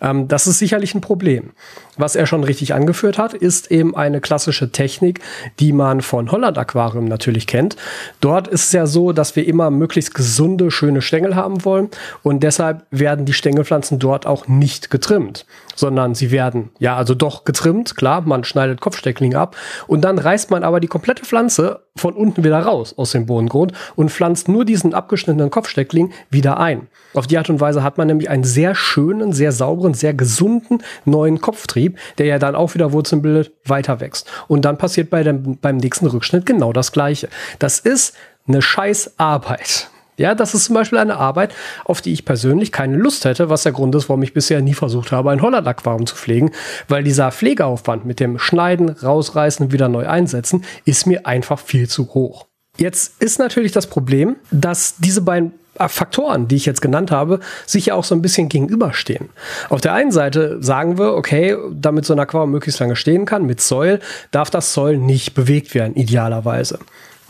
Ähm, 0.00 0.28
das 0.28 0.46
ist 0.46 0.58
sicherlich 0.58 0.94
ein 0.94 1.00
Problem. 1.00 1.52
Was 1.98 2.16
er 2.16 2.26
schon 2.26 2.42
richtig 2.42 2.72
angeführt 2.72 3.18
hat, 3.18 3.34
ist 3.34 3.70
eben 3.70 3.94
eine 3.94 4.22
klassische 4.22 4.72
Technik, 4.72 5.20
die 5.60 5.74
man 5.74 6.00
von 6.00 6.32
Holland 6.32 6.56
Aquarium 6.56 7.04
natürlich 7.04 7.46
kennt. 7.46 7.76
Dort 8.22 8.48
ist 8.48 8.66
es 8.66 8.72
ja 8.72 8.86
so, 8.86 9.12
dass 9.12 9.36
wir 9.36 9.46
immer 9.46 9.70
möglichst 9.70 10.14
gesunde, 10.14 10.70
schöne 10.70 11.02
Stängel 11.02 11.36
haben 11.36 11.66
wollen 11.66 11.90
und 12.22 12.42
deshalb 12.42 12.86
werden 12.90 13.26
die 13.26 13.34
Stängelpflanzen 13.34 13.98
dort 13.98 14.26
auch 14.26 14.48
nicht 14.48 14.90
getrimmt, 14.90 15.44
sondern 15.74 16.14
sie 16.14 16.30
werden 16.30 16.70
ja 16.78 16.96
also 16.96 17.14
doch 17.14 17.44
getrimmt. 17.44 17.94
Klar, 17.94 18.22
man 18.22 18.44
schneidet 18.44 18.80
Kopfstecklinge 18.80 19.38
ab 19.38 19.54
und 19.86 20.02
dann 20.02 20.18
reißt 20.18 20.50
man 20.50 20.64
aber 20.64 20.80
die 20.80 20.88
komplette 20.88 21.26
Pflanze 21.26 21.80
von 21.94 22.14
unten 22.14 22.42
wieder 22.42 22.58
raus 22.58 22.94
aus 22.96 23.12
dem 23.12 23.26
Bodengrund 23.26 23.72
und 23.96 24.10
pflanzt 24.10 24.48
nur 24.48 24.64
diesen 24.64 24.94
abgeschnittenen 24.94 25.50
Kopfsteckling 25.50 26.12
wieder 26.30 26.58
ein. 26.58 26.88
Auf 27.12 27.26
die 27.26 27.36
Art 27.36 27.50
und 27.50 27.60
Weise 27.60 27.82
hat 27.82 27.98
man 27.98 28.06
nämlich 28.06 28.30
einen 28.30 28.44
sehr 28.44 28.74
schönen, 28.74 29.32
sehr 29.32 29.52
sauberen, 29.52 29.92
sehr 29.92 30.14
gesunden 30.14 30.82
neuen 31.04 31.40
Kopftrieb, 31.42 31.81
der 32.18 32.26
ja 32.26 32.38
dann 32.38 32.54
auch 32.54 32.74
wieder 32.74 32.92
Wurzeln 32.92 33.22
bildet, 33.22 33.52
weiter 33.64 34.00
wächst. 34.00 34.30
Und 34.48 34.64
dann 34.64 34.78
passiert 34.78 35.10
bei 35.10 35.22
dem, 35.22 35.58
beim 35.58 35.76
nächsten 35.76 36.06
Rückschnitt 36.06 36.46
genau 36.46 36.72
das 36.72 36.92
Gleiche. 36.92 37.28
Das 37.58 37.78
ist 37.78 38.14
eine 38.46 38.62
scheiß 38.62 39.18
Arbeit. 39.18 39.88
Ja, 40.18 40.34
das 40.34 40.54
ist 40.54 40.66
zum 40.66 40.74
Beispiel 40.74 40.98
eine 40.98 41.16
Arbeit, 41.16 41.54
auf 41.84 42.02
die 42.02 42.12
ich 42.12 42.24
persönlich 42.24 42.70
keine 42.70 42.96
Lust 42.96 43.24
hätte, 43.24 43.48
was 43.48 43.62
der 43.62 43.72
Grund 43.72 43.94
ist, 43.94 44.08
warum 44.08 44.22
ich 44.22 44.34
bisher 44.34 44.60
nie 44.60 44.74
versucht 44.74 45.10
habe, 45.10 45.30
ein 45.30 45.40
Holland-Aquarium 45.40 46.06
zu 46.06 46.14
pflegen, 46.14 46.52
weil 46.86 47.02
dieser 47.02 47.32
Pflegeaufwand 47.32 48.04
mit 48.04 48.20
dem 48.20 48.38
Schneiden, 48.38 48.90
Rausreißen 48.90 49.66
und 49.66 49.72
wieder 49.72 49.88
neu 49.88 50.06
einsetzen 50.06 50.64
ist 50.84 51.06
mir 51.06 51.26
einfach 51.26 51.58
viel 51.58 51.88
zu 51.88 52.12
hoch. 52.12 52.46
Jetzt 52.76 53.22
ist 53.22 53.38
natürlich 53.38 53.72
das 53.72 53.86
Problem, 53.86 54.36
dass 54.50 54.96
diese 54.98 55.22
beiden 55.22 55.52
Faktoren, 55.78 56.48
die 56.48 56.56
ich 56.56 56.66
jetzt 56.66 56.82
genannt 56.82 57.10
habe, 57.10 57.40
sich 57.66 57.86
ja 57.86 57.94
auch 57.94 58.04
so 58.04 58.14
ein 58.14 58.22
bisschen 58.22 58.48
gegenüberstehen. 58.48 59.30
Auf 59.70 59.80
der 59.80 59.94
einen 59.94 60.12
Seite 60.12 60.62
sagen 60.62 60.98
wir, 60.98 61.14
okay, 61.14 61.56
damit 61.72 62.04
so 62.04 62.12
ein 62.12 62.20
Aquarium 62.20 62.50
möglichst 62.50 62.80
lange 62.80 62.96
stehen 62.96 63.24
kann, 63.24 63.46
mit 63.46 63.60
Säul, 63.60 64.00
darf 64.30 64.50
das 64.50 64.74
Säul 64.74 64.98
nicht 64.98 65.34
bewegt 65.34 65.74
werden, 65.74 65.94
idealerweise. 65.94 66.78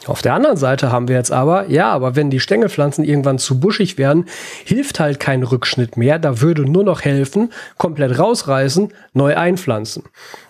Auf 0.07 0.21
der 0.21 0.35
anderen 0.35 0.57
Seite 0.57 0.91
haben 0.91 1.07
wir 1.09 1.17
jetzt 1.17 1.31
aber, 1.31 1.69
ja, 1.69 1.91
aber 1.93 2.17
wenn 2.17 2.31
die 2.31 2.41
Stängelpflanzen 2.41 3.05
irgendwann 3.05 3.39
zu 3.39 3.61
buschig 3.61 3.99
werden, 3.99 4.27
hilft 4.65 4.99
halt 4.99 5.21
kein 5.21 5.43
Rückschnitt 5.43 5.97
mehr. 5.97 6.19
Da 6.19 6.41
würde 6.41 6.63
nur 6.63 6.83
noch 6.83 7.03
helfen, 7.03 7.53
komplett 7.79 8.19
rausreißen, 8.19 8.93
neu 9.13 9.37
einpflanzen. 9.37 10.05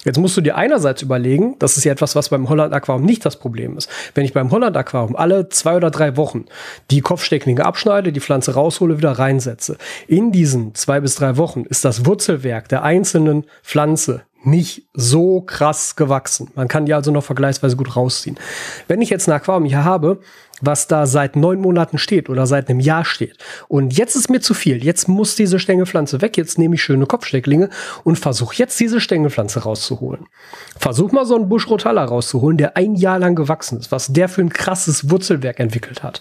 Jetzt 0.05 0.19
musst 0.19 0.37
du 0.37 0.41
dir 0.41 0.57
einerseits 0.57 1.03
überlegen, 1.03 1.57
das 1.59 1.77
ist 1.77 1.85
ja 1.85 1.93
etwas, 1.93 2.17
was 2.17 2.31
beim 2.31 2.49
Holland 2.49 2.73
Aquarium 2.73 3.05
nicht 3.05 3.25
das 3.27 3.37
Problem 3.39 3.77
ist. 3.77 3.91
Wenn 4.15 4.25
ich 4.25 4.33
beim 4.33 4.51
Holland 4.51 4.77
Aquarium 4.77 5.17
alle 5.17 5.49
zwei 5.49 5.77
oder 5.77 5.91
drei 5.91 6.17
Wochen 6.17 6.47
die 6.91 7.03
Kopfstecklinge 7.03 7.65
abschneide, 7.65 8.13
die 8.13 8.21
Pflanze 8.21 8.55
raushole, 8.55 8.97
wieder 8.97 9.13
reinsetze, 9.13 9.77
in 10.09 10.33
diesen 10.33 10.75
zwei 10.75 11.01
bis 11.01 11.17
drei 11.17 11.37
Wochen 11.37 11.65
ist 11.65 11.85
das 11.85 12.07
Wurzelwerk 12.07 12.69
der 12.69 12.83
einzelnen 12.83 13.45
Pflanze 13.63 14.23
nicht 14.45 14.89
so 14.93 15.41
krass 15.41 15.97
gewachsen. 15.97 16.51
Man 16.55 16.69
kann 16.69 16.87
die 16.87 16.95
also 16.95 17.11
noch 17.11 17.25
vergleichsweise 17.25 17.77
gut 17.77 17.97
rausziehen. 17.97 18.39
Wenn 18.89 19.01
ich 19.01 19.11
jetzt 19.11 19.29
ein 19.29 19.33
Aquarium 19.33 19.65
hier 19.65 19.85
habe, 19.85 20.21
was 20.61 20.87
da 20.87 21.07
seit 21.07 21.35
neun 21.35 21.61
Monaten 21.61 21.99
steht 21.99 22.31
oder 22.31 22.47
seit 22.47 22.71
einem 22.71 22.81
Jahr 22.81 23.05
steht 23.05 23.37
und 23.69 23.97
jetzt 23.97 24.15
ist 24.15 24.31
mir 24.31 24.41
zu 24.41 24.55
viel, 24.55 24.85
jetzt 24.85 25.09
muss 25.09 25.35
diese 25.35 25.59
Stängelpflanze 25.59 26.21
weg, 26.21 26.37
jetzt 26.37 26.59
nehme 26.59 26.77
ich 26.77 26.83
schöne 26.83 27.07
Kopfstecklinge 27.07 27.69
und 28.05 28.19
versuche 28.19 28.55
jetzt 28.57 28.79
diese 28.79 29.01
Stängelpflanze 29.01 29.61
rauszuholen. 29.61 30.27
Versuch 30.79 31.11
mal 31.13 31.27
so 31.27 31.35
einen 31.35 31.49
Busch 31.49 31.69
Rotalla 31.69 32.05
rauszuholen, 32.05 32.59
der 32.59 32.77
ein 32.77 32.95
Jahr 32.95 33.19
lang 33.19 33.35
gewachsen 33.35 33.79
ist, 33.79 33.91
was 33.91 34.13
der 34.13 34.29
für 34.29 34.41
ein 34.41 34.51
krasses 34.51 35.11
Wurzelwerk 35.11 35.59
entwickelt 35.59 36.03
hat. 36.03 36.21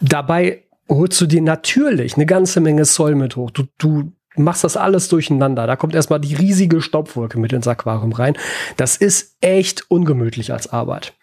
Dabei 0.00 0.64
holst 0.88 1.20
du 1.20 1.26
dir 1.26 1.42
natürlich 1.42 2.16
eine 2.16 2.26
ganze 2.26 2.60
Menge 2.60 2.84
Zoll 2.84 3.14
mit 3.14 3.36
hoch. 3.36 3.50
Du, 3.50 3.64
du 3.78 4.12
machst 4.36 4.64
das 4.64 4.76
alles 4.76 5.08
durcheinander. 5.08 5.66
Da 5.66 5.76
kommt 5.76 5.94
erstmal 5.94 6.20
die 6.20 6.34
riesige 6.34 6.80
Staubwolke 6.80 7.38
mit 7.38 7.52
ins 7.52 7.68
Aquarium 7.68 8.12
rein. 8.12 8.36
Das 8.76 8.96
ist 8.96 9.36
echt 9.40 9.90
ungemütlich 9.90 10.52
als 10.52 10.72
Arbeit. 10.72 11.14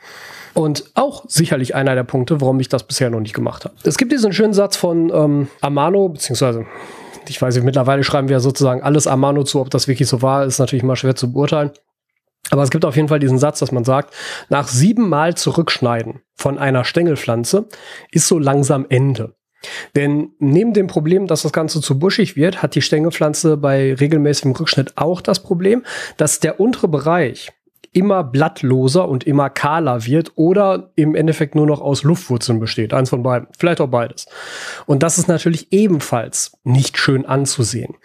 Und 0.53 0.91
auch 0.93 1.25
sicherlich 1.27 1.73
einer 1.75 1.95
der 1.95 2.03
Punkte, 2.03 2.39
warum 2.41 2.59
ich 2.59 2.69
das 2.69 2.83
bisher 2.83 3.09
noch 3.09 3.19
nicht 3.19 3.33
gemacht 3.33 3.65
habe. 3.65 3.75
Es 3.83 3.97
gibt 3.97 4.11
diesen 4.11 4.33
schönen 4.33 4.53
Satz 4.53 4.77
von 4.77 5.11
ähm, 5.13 5.47
Amano, 5.61 6.09
beziehungsweise 6.09 6.65
ich 7.29 7.41
weiß 7.41 7.55
nicht, 7.55 7.63
mittlerweile 7.63 8.03
schreiben 8.03 8.29
wir 8.29 8.39
sozusagen 8.39 8.83
alles 8.83 9.07
Amano 9.07 9.43
zu, 9.43 9.61
ob 9.61 9.69
das 9.69 9.87
wirklich 9.87 10.09
so 10.09 10.21
war, 10.21 10.45
ist 10.45 10.59
natürlich 10.59 10.83
mal 10.83 10.95
schwer 10.95 11.15
zu 11.15 11.31
beurteilen. 11.31 11.71
Aber 12.49 12.61
es 12.61 12.69
gibt 12.69 12.85
auf 12.85 12.95
jeden 12.95 13.07
Fall 13.07 13.19
diesen 13.19 13.39
Satz, 13.39 13.59
dass 13.59 13.71
man 13.71 13.85
sagt, 13.85 14.13
nach 14.49 14.67
sieben 14.67 15.07
Mal 15.07 15.35
zurückschneiden 15.35 16.21
von 16.35 16.57
einer 16.57 16.83
Stängelpflanze 16.83 17.67
ist 18.11 18.27
so 18.27 18.37
langsam 18.37 18.85
Ende. 18.89 19.35
Denn 19.95 20.31
neben 20.39 20.73
dem 20.73 20.87
Problem, 20.87 21.27
dass 21.27 21.43
das 21.43 21.53
Ganze 21.53 21.81
zu 21.81 21.97
buschig 21.99 22.35
wird, 22.35 22.61
hat 22.61 22.75
die 22.75 22.81
Stängelpflanze 22.81 23.57
bei 23.57 23.93
regelmäßigem 23.93 24.51
Rückschnitt 24.53 24.93
auch 24.95 25.21
das 25.21 25.41
Problem, 25.41 25.83
dass 26.17 26.39
der 26.39 26.59
untere 26.59 26.87
Bereich 26.87 27.51
immer 27.91 28.23
blattloser 28.23 29.07
und 29.07 29.25
immer 29.25 29.49
kahler 29.49 30.05
wird 30.05 30.31
oder 30.35 30.91
im 30.95 31.15
Endeffekt 31.15 31.55
nur 31.55 31.65
noch 31.65 31.81
aus 31.81 32.03
Luftwurzeln 32.03 32.59
besteht. 32.59 32.93
Eins 32.93 33.09
von 33.09 33.23
beiden. 33.23 33.47
Vielleicht 33.57 33.81
auch 33.81 33.87
beides. 33.87 34.27
Und 34.85 35.03
das 35.03 35.17
ist 35.17 35.27
natürlich 35.27 35.71
ebenfalls 35.71 36.57
nicht 36.63 36.97
schön 36.97 37.25
anzusehen. 37.25 37.95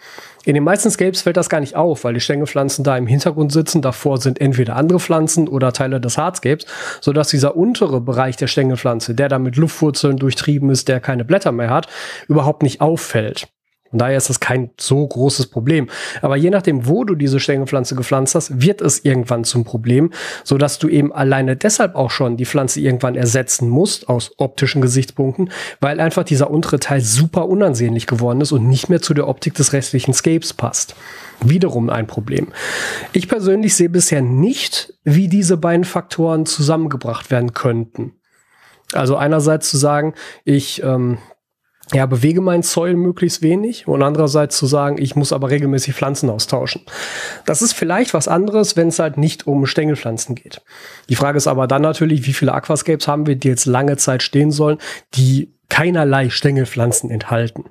In 0.45 0.53
den 0.53 0.63
meisten 0.63 0.89
Scapes 0.89 1.21
fällt 1.21 1.37
das 1.37 1.49
gar 1.49 1.59
nicht 1.59 1.75
auf, 1.75 2.03
weil 2.03 2.13
die 2.13 2.19
Stängelpflanzen 2.21 2.83
da 2.83 2.97
im 2.97 3.07
Hintergrund 3.07 3.51
sitzen. 3.51 3.81
Davor 3.81 4.19
sind 4.19 4.39
entweder 4.39 4.75
andere 4.75 4.99
Pflanzen 4.99 5.47
oder 5.47 5.73
Teile 5.73 5.99
des 5.99 6.17
Hardscapes, 6.17 6.65
sodass 7.01 7.29
dieser 7.29 7.55
untere 7.55 8.01
Bereich 8.01 8.37
der 8.37 8.47
Stängelpflanze, 8.47 9.15
der 9.15 9.29
da 9.29 9.37
mit 9.37 9.57
Luftwurzeln 9.57 10.17
durchtrieben 10.17 10.69
ist, 10.69 10.87
der 10.87 10.99
keine 11.01 11.25
Blätter 11.25 11.51
mehr 11.51 11.69
hat, 11.69 11.87
überhaupt 12.27 12.63
nicht 12.63 12.81
auffällt. 12.81 13.47
Von 13.89 13.99
daher 13.99 14.17
ist 14.17 14.29
das 14.29 14.39
kein 14.39 14.69
so 14.79 15.05
großes 15.07 15.47
Problem. 15.47 15.89
Aber 16.21 16.35
je 16.35 16.49
nachdem, 16.49 16.87
wo 16.87 17.03
du 17.03 17.15
diese 17.15 17.39
Stängelpflanze 17.39 17.95
gepflanzt 17.95 18.35
hast, 18.35 18.61
wird 18.61 18.81
es 18.81 19.03
irgendwann 19.03 19.43
zum 19.43 19.63
Problem, 19.63 20.11
so 20.43 20.57
dass 20.57 20.77
du 20.77 20.87
eben 20.87 21.11
alleine 21.11 21.55
deshalb 21.55 21.95
auch 21.95 22.11
schon 22.11 22.37
die 22.37 22.45
Pflanze 22.45 22.81
irgendwann 22.81 23.15
ersetzen 23.15 23.67
musst 23.67 24.07
aus 24.07 24.31
optischen 24.37 24.81
Gesichtspunkten, 24.81 25.49
weil 25.81 25.99
einfach 25.99 26.23
dieser 26.23 26.51
untere 26.51 26.79
Teil 26.79 27.01
super 27.01 27.49
unansehnlich 27.49 28.05
geworden 28.05 28.41
ist 28.41 28.51
und 28.51 28.67
nicht 28.67 28.89
mehr 28.89 29.01
zu 29.01 29.13
der 29.13 29.27
Optik 29.27 29.55
des 29.55 29.73
restlichen 29.73 30.13
Scapes 30.13 30.53
passt. 30.53 30.95
Wiederum 31.41 31.89
ein 31.89 32.05
Problem. 32.05 32.49
Ich 33.13 33.27
persönlich 33.27 33.73
sehe 33.75 33.89
bisher 33.89 34.21
nicht, 34.21 34.93
wie 35.03 35.27
diese 35.27 35.57
beiden 35.57 35.85
Faktoren 35.85 36.45
zusammengebracht 36.45 37.31
werden 37.31 37.53
könnten. 37.53 38.13
Also 38.93 39.15
einerseits 39.15 39.69
zu 39.69 39.77
sagen, 39.77 40.13
ich 40.43 40.83
ähm, 40.83 41.19
ja, 41.93 42.05
bewege 42.05 42.41
meinen 42.41 42.61
Soil 42.61 42.95
möglichst 42.95 43.41
wenig 43.41 43.87
und 43.87 44.03
andererseits 44.03 44.57
zu 44.57 44.67
sagen, 44.67 45.01
ich 45.01 45.15
muss 45.15 45.33
aber 45.33 45.49
regelmäßig 45.49 45.95
Pflanzen 45.95 46.29
austauschen. 46.29 46.81
Das 47.45 47.61
ist 47.61 47.73
vielleicht 47.73 48.13
was 48.13 48.27
anderes, 48.27 48.75
wenn 48.75 48.89
es 48.89 48.99
halt 48.99 49.17
nicht 49.17 49.47
um 49.47 49.65
Stängelpflanzen 49.65 50.35
geht. 50.35 50.61
Die 51.09 51.15
Frage 51.15 51.37
ist 51.37 51.47
aber 51.47 51.67
dann 51.67 51.81
natürlich, 51.81 52.27
wie 52.27 52.33
viele 52.33 52.53
Aquascapes 52.53 53.07
haben 53.07 53.25
wir, 53.25 53.35
die 53.35 53.47
jetzt 53.47 53.65
lange 53.65 53.97
Zeit 53.97 54.21
stehen 54.21 54.51
sollen, 54.51 54.77
die 55.15 55.51
keinerlei 55.69 56.29
Stängelpflanzen 56.29 57.09
enthalten. 57.09 57.65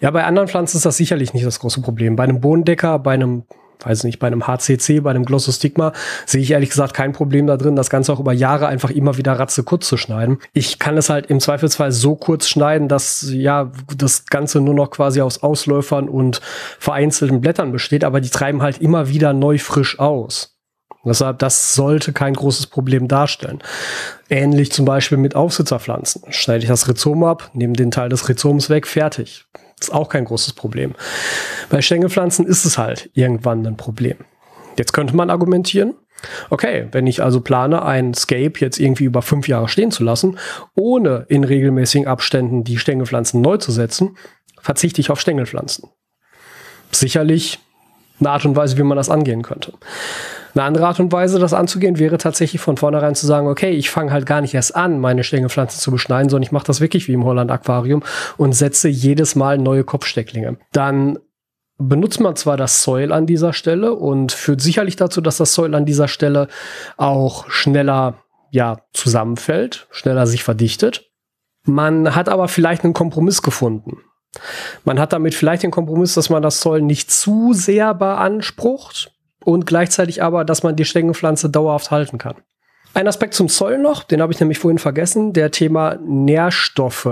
Ja, 0.00 0.10
bei 0.10 0.24
anderen 0.24 0.48
Pflanzen 0.48 0.76
ist 0.76 0.86
das 0.86 0.96
sicherlich 0.96 1.34
nicht 1.34 1.44
das 1.44 1.60
große 1.60 1.82
Problem. 1.82 2.16
Bei 2.16 2.24
einem 2.24 2.40
Bodendecker, 2.40 2.98
bei 2.98 3.14
einem 3.14 3.44
weiß 3.84 4.04
nicht, 4.04 4.18
bei 4.18 4.26
einem 4.26 4.46
HCC, 4.46 5.00
bei 5.00 5.10
einem 5.10 5.24
Glossostigma 5.24 5.92
sehe 6.26 6.42
ich 6.42 6.50
ehrlich 6.50 6.70
gesagt 6.70 6.94
kein 6.94 7.12
Problem 7.12 7.46
da 7.46 7.56
drin, 7.56 7.76
das 7.76 7.90
Ganze 7.90 8.12
auch 8.12 8.20
über 8.20 8.32
Jahre 8.32 8.66
einfach 8.66 8.90
immer 8.90 9.16
wieder 9.16 9.32
ratze 9.32 9.62
kurz 9.62 9.88
zu 9.88 9.96
schneiden. 9.96 10.38
Ich 10.52 10.78
kann 10.78 10.96
es 10.96 11.10
halt 11.10 11.26
im 11.26 11.40
Zweifelsfall 11.40 11.92
so 11.92 12.16
kurz 12.16 12.48
schneiden, 12.48 12.88
dass 12.88 13.26
ja 13.32 13.72
das 13.96 14.26
Ganze 14.26 14.60
nur 14.60 14.74
noch 14.74 14.90
quasi 14.90 15.20
aus 15.20 15.42
Ausläufern 15.42 16.08
und 16.08 16.40
vereinzelten 16.78 17.40
Blättern 17.40 17.72
besteht, 17.72 18.04
aber 18.04 18.20
die 18.20 18.30
treiben 18.30 18.62
halt 18.62 18.80
immer 18.80 19.08
wieder 19.08 19.32
neu 19.32 19.58
frisch 19.58 19.98
aus. 19.98 20.52
Deshalb, 21.04 21.40
das 21.40 21.74
sollte 21.74 22.12
kein 22.12 22.34
großes 22.34 22.68
Problem 22.68 23.08
darstellen. 23.08 23.58
Ähnlich 24.30 24.70
zum 24.70 24.84
Beispiel 24.84 25.18
mit 25.18 25.34
Aufsitzerpflanzen. 25.34 26.22
Schneide 26.28 26.62
ich 26.62 26.68
das 26.68 26.88
Rhizom 26.88 27.24
ab, 27.24 27.50
nehme 27.54 27.72
den 27.72 27.90
Teil 27.90 28.08
des 28.08 28.28
Rhizoms 28.28 28.70
weg, 28.70 28.86
fertig. 28.86 29.46
Ist 29.82 29.92
auch 29.92 30.08
kein 30.08 30.24
großes 30.24 30.52
Problem. 30.52 30.94
Bei 31.68 31.82
Stängelpflanzen 31.82 32.46
ist 32.46 32.64
es 32.64 32.78
halt 32.78 33.10
irgendwann 33.14 33.66
ein 33.66 33.76
Problem. 33.76 34.16
Jetzt 34.78 34.92
könnte 34.92 35.16
man 35.16 35.28
argumentieren, 35.28 35.94
okay, 36.50 36.86
wenn 36.92 37.08
ich 37.08 37.20
also 37.20 37.40
plane, 37.40 37.82
ein 37.82 38.14
Scape 38.14 38.52
jetzt 38.58 38.78
irgendwie 38.78 39.04
über 39.04 39.22
fünf 39.22 39.48
Jahre 39.48 39.68
stehen 39.68 39.90
zu 39.90 40.04
lassen, 40.04 40.38
ohne 40.76 41.26
in 41.28 41.42
regelmäßigen 41.42 42.06
Abständen 42.06 42.62
die 42.62 42.78
Stängelpflanzen 42.78 43.40
neu 43.40 43.56
zu 43.56 43.72
setzen, 43.72 44.16
verzichte 44.60 45.00
ich 45.00 45.10
auf 45.10 45.20
Stängelpflanzen. 45.20 45.88
Sicherlich 46.92 47.58
eine 48.20 48.30
Art 48.30 48.44
und 48.44 48.54
Weise, 48.54 48.78
wie 48.78 48.84
man 48.84 48.96
das 48.96 49.10
angehen 49.10 49.42
könnte. 49.42 49.72
Eine 50.54 50.64
andere 50.64 50.86
Art 50.86 51.00
und 51.00 51.12
Weise, 51.12 51.38
das 51.38 51.54
anzugehen, 51.54 51.98
wäre 51.98 52.18
tatsächlich 52.18 52.60
von 52.60 52.76
vornherein 52.76 53.14
zu 53.14 53.26
sagen, 53.26 53.46
okay, 53.46 53.70
ich 53.70 53.90
fange 53.90 54.12
halt 54.12 54.26
gar 54.26 54.40
nicht 54.40 54.54
erst 54.54 54.76
an, 54.76 55.00
meine 55.00 55.24
Stängelpflanzen 55.24 55.80
zu 55.80 55.90
beschneiden, 55.90 56.28
sondern 56.28 56.42
ich 56.42 56.52
mache 56.52 56.66
das 56.66 56.80
wirklich 56.80 57.08
wie 57.08 57.14
im 57.14 57.24
Holland 57.24 57.50
Aquarium 57.50 58.02
und 58.36 58.52
setze 58.52 58.88
jedes 58.88 59.34
Mal 59.34 59.58
neue 59.58 59.84
Kopfstecklinge. 59.84 60.58
Dann 60.72 61.18
benutzt 61.78 62.20
man 62.20 62.36
zwar 62.36 62.56
das 62.56 62.82
Soil 62.82 63.12
an 63.12 63.26
dieser 63.26 63.52
Stelle 63.52 63.94
und 63.94 64.32
führt 64.32 64.60
sicherlich 64.60 64.96
dazu, 64.96 65.20
dass 65.20 65.38
das 65.38 65.54
Soil 65.54 65.74
an 65.74 65.86
dieser 65.86 66.08
Stelle 66.08 66.48
auch 66.96 67.50
schneller 67.50 68.22
ja, 68.50 68.80
zusammenfällt, 68.92 69.88
schneller 69.90 70.26
sich 70.26 70.44
verdichtet. 70.44 71.10
Man 71.64 72.14
hat 72.14 72.28
aber 72.28 72.48
vielleicht 72.48 72.84
einen 72.84 72.92
Kompromiss 72.92 73.40
gefunden. 73.40 73.98
Man 74.84 74.98
hat 74.98 75.12
damit 75.12 75.34
vielleicht 75.34 75.62
den 75.62 75.70
Kompromiss, 75.70 76.14
dass 76.14 76.30
man 76.30 76.42
das 76.42 76.60
Soil 76.60 76.82
nicht 76.82 77.10
zu 77.10 77.52
sehr 77.52 77.94
beansprucht, 77.94 79.12
und 79.44 79.66
gleichzeitig 79.66 80.22
aber, 80.22 80.44
dass 80.44 80.62
man 80.62 80.76
die 80.76 80.84
Stängelpflanze 80.84 81.50
dauerhaft 81.50 81.90
halten 81.90 82.18
kann. 82.18 82.36
Ein 82.94 83.08
Aspekt 83.08 83.32
zum 83.32 83.48
Zoll 83.48 83.78
noch, 83.78 84.02
den 84.04 84.20
habe 84.20 84.34
ich 84.34 84.40
nämlich 84.40 84.58
vorhin 84.58 84.78
vergessen, 84.78 85.32
der 85.32 85.50
Thema 85.50 85.96
Nährstoffe. 86.04 87.08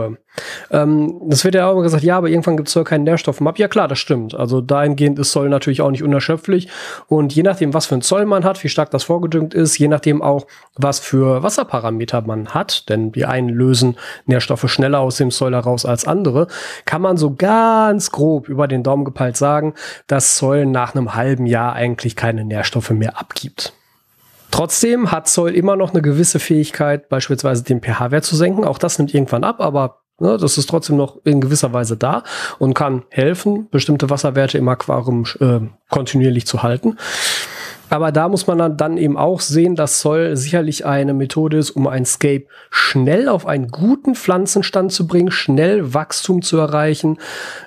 Ähm, 0.70 1.20
das 1.24 1.42
wird 1.44 1.54
ja 1.54 1.68
auch 1.68 1.72
immer 1.72 1.82
gesagt, 1.82 2.04
ja, 2.04 2.18
aber 2.18 2.28
irgendwann 2.28 2.58
gibt 2.58 2.68
es 2.68 2.74
Zoll 2.74 2.84
keinen 2.84 3.04
Nährstoff 3.04 3.40
ab. 3.40 3.58
Ja 3.58 3.66
klar, 3.66 3.88
das 3.88 3.98
stimmt. 3.98 4.34
Also 4.34 4.60
dahingehend 4.60 5.18
ist 5.18 5.32
Zoll 5.32 5.48
natürlich 5.48 5.80
auch 5.80 5.90
nicht 5.90 6.02
unerschöpflich. 6.02 6.68
Und 7.08 7.34
je 7.34 7.42
nachdem, 7.42 7.72
was 7.72 7.86
für 7.86 7.94
ein 7.94 8.02
Zoll 8.02 8.26
man 8.26 8.44
hat, 8.44 8.62
wie 8.62 8.68
stark 8.68 8.90
das 8.90 9.04
vorgedüngt 9.04 9.54
ist, 9.54 9.78
je 9.78 9.88
nachdem 9.88 10.20
auch, 10.20 10.46
was 10.76 10.98
für 10.98 11.42
Wasserparameter 11.42 12.20
man 12.22 12.50
hat, 12.50 12.90
denn 12.90 13.10
die 13.12 13.24
einen 13.24 13.48
lösen 13.48 13.96
Nährstoffe 14.26 14.70
schneller 14.70 15.00
aus 15.00 15.16
dem 15.16 15.30
Zoll 15.30 15.54
heraus 15.54 15.86
als 15.86 16.06
andere, 16.06 16.46
kann 16.84 17.00
man 17.00 17.16
so 17.16 17.34
ganz 17.34 18.10
grob 18.12 18.50
über 18.50 18.68
den 18.68 18.82
Daumen 18.82 19.06
gepeilt 19.06 19.38
sagen, 19.38 19.74
dass 20.06 20.36
Zoll 20.36 20.66
nach 20.66 20.94
einem 20.94 21.14
halben 21.14 21.46
Jahr 21.46 21.72
eigentlich 21.72 22.16
keine 22.16 22.44
Nährstoffe 22.44 22.90
mehr 22.90 23.18
abgibt. 23.18 23.72
Trotzdem 24.50 25.12
hat 25.12 25.28
Zoll 25.28 25.54
immer 25.54 25.76
noch 25.76 25.92
eine 25.92 26.02
gewisse 26.02 26.38
Fähigkeit, 26.38 27.08
beispielsweise 27.08 27.62
den 27.62 27.80
pH-Wert 27.80 28.24
zu 28.24 28.36
senken. 28.36 28.64
Auch 28.64 28.78
das 28.78 28.98
nimmt 28.98 29.14
irgendwann 29.14 29.44
ab, 29.44 29.60
aber 29.60 30.00
ne, 30.18 30.36
das 30.38 30.58
ist 30.58 30.68
trotzdem 30.68 30.96
noch 30.96 31.18
in 31.24 31.40
gewisser 31.40 31.72
Weise 31.72 31.96
da 31.96 32.22
und 32.58 32.74
kann 32.74 33.04
helfen, 33.10 33.68
bestimmte 33.70 34.10
Wasserwerte 34.10 34.58
im 34.58 34.68
Aquarium 34.68 35.24
äh, 35.40 35.60
kontinuierlich 35.88 36.46
zu 36.46 36.62
halten. 36.62 36.96
Aber 37.90 38.12
da 38.12 38.28
muss 38.28 38.46
man 38.46 38.76
dann 38.76 38.96
eben 38.96 39.16
auch 39.16 39.40
sehen, 39.40 39.74
dass 39.74 39.98
Zoll 39.98 40.36
sicherlich 40.36 40.86
eine 40.86 41.12
Methode 41.12 41.58
ist, 41.58 41.70
um 41.70 41.86
ein 41.86 42.06
Scape 42.06 42.44
schnell 42.70 43.28
auf 43.28 43.46
einen 43.46 43.68
guten 43.68 44.14
Pflanzenstand 44.14 44.92
zu 44.92 45.06
bringen, 45.06 45.30
schnell 45.30 45.92
Wachstum 45.92 46.40
zu 46.40 46.56
erreichen, 46.56 47.18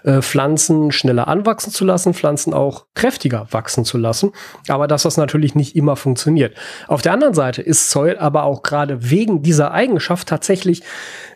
äh, 0.04 0.22
Pflanzen 0.22 0.92
schneller 0.92 1.28
anwachsen 1.28 1.72
zu 1.72 1.86
lassen, 1.86 2.14
Pflanzen 2.14 2.54
auch 2.54 2.86
kräftiger 2.96 3.48
wachsen 3.52 3.86
zu 3.86 3.98
lassen. 3.98 4.32
Aber 4.70 4.88
dass 4.88 5.04
das 5.04 5.18
natürlich 5.18 5.56
nicht 5.56 5.76
immer 5.76 5.96
funktioniert. 5.96 6.56
Auf 6.88 7.02
der 7.02 7.12
anderen 7.12 7.34
Seite 7.34 7.62
ist 7.62 7.90
Zoll 7.90 8.18
aber 8.18 8.44
auch 8.44 8.64
gerade 8.64 9.12
wegen 9.12 9.44
dieser 9.44 9.72
Eigenschaft 9.72 10.30
tatsächlich 10.30 10.84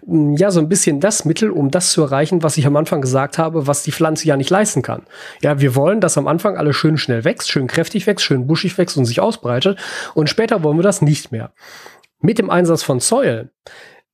ja 0.09 0.51
so 0.51 0.61
ein 0.61 0.69
bisschen 0.69 1.01
das 1.01 1.25
Mittel, 1.25 1.51
um 1.51 1.69
das 1.69 1.91
zu 1.91 2.01
erreichen, 2.01 2.41
was 2.41 2.57
ich 2.57 2.65
am 2.65 2.77
Anfang 2.77 3.01
gesagt 3.01 3.37
habe, 3.37 3.67
was 3.67 3.83
die 3.83 3.91
Pflanze 3.91 4.25
ja 4.27 4.37
nicht 4.37 4.49
leisten 4.49 4.81
kann. 4.81 5.03
Ja, 5.41 5.59
wir 5.59 5.75
wollen, 5.75 5.99
dass 5.99 6.17
am 6.17 6.27
Anfang 6.27 6.55
alles 6.55 6.77
schön 6.77 6.97
schnell 6.97 7.25
wächst, 7.25 7.51
schön 7.51 7.67
kräftig 7.67 8.07
wächst, 8.07 8.25
schön 8.25 8.47
buschig 8.47 8.76
wächst 8.77 8.97
und 8.97 9.05
sich 9.05 9.19
ausbreitet 9.19 9.79
und 10.13 10.29
später 10.29 10.63
wollen 10.63 10.77
wir 10.77 10.83
das 10.83 11.01
nicht 11.01 11.31
mehr. 11.31 11.53
Mit 12.19 12.39
dem 12.39 12.49
Einsatz 12.49 12.83
von 12.83 12.99
Soil 12.99 13.51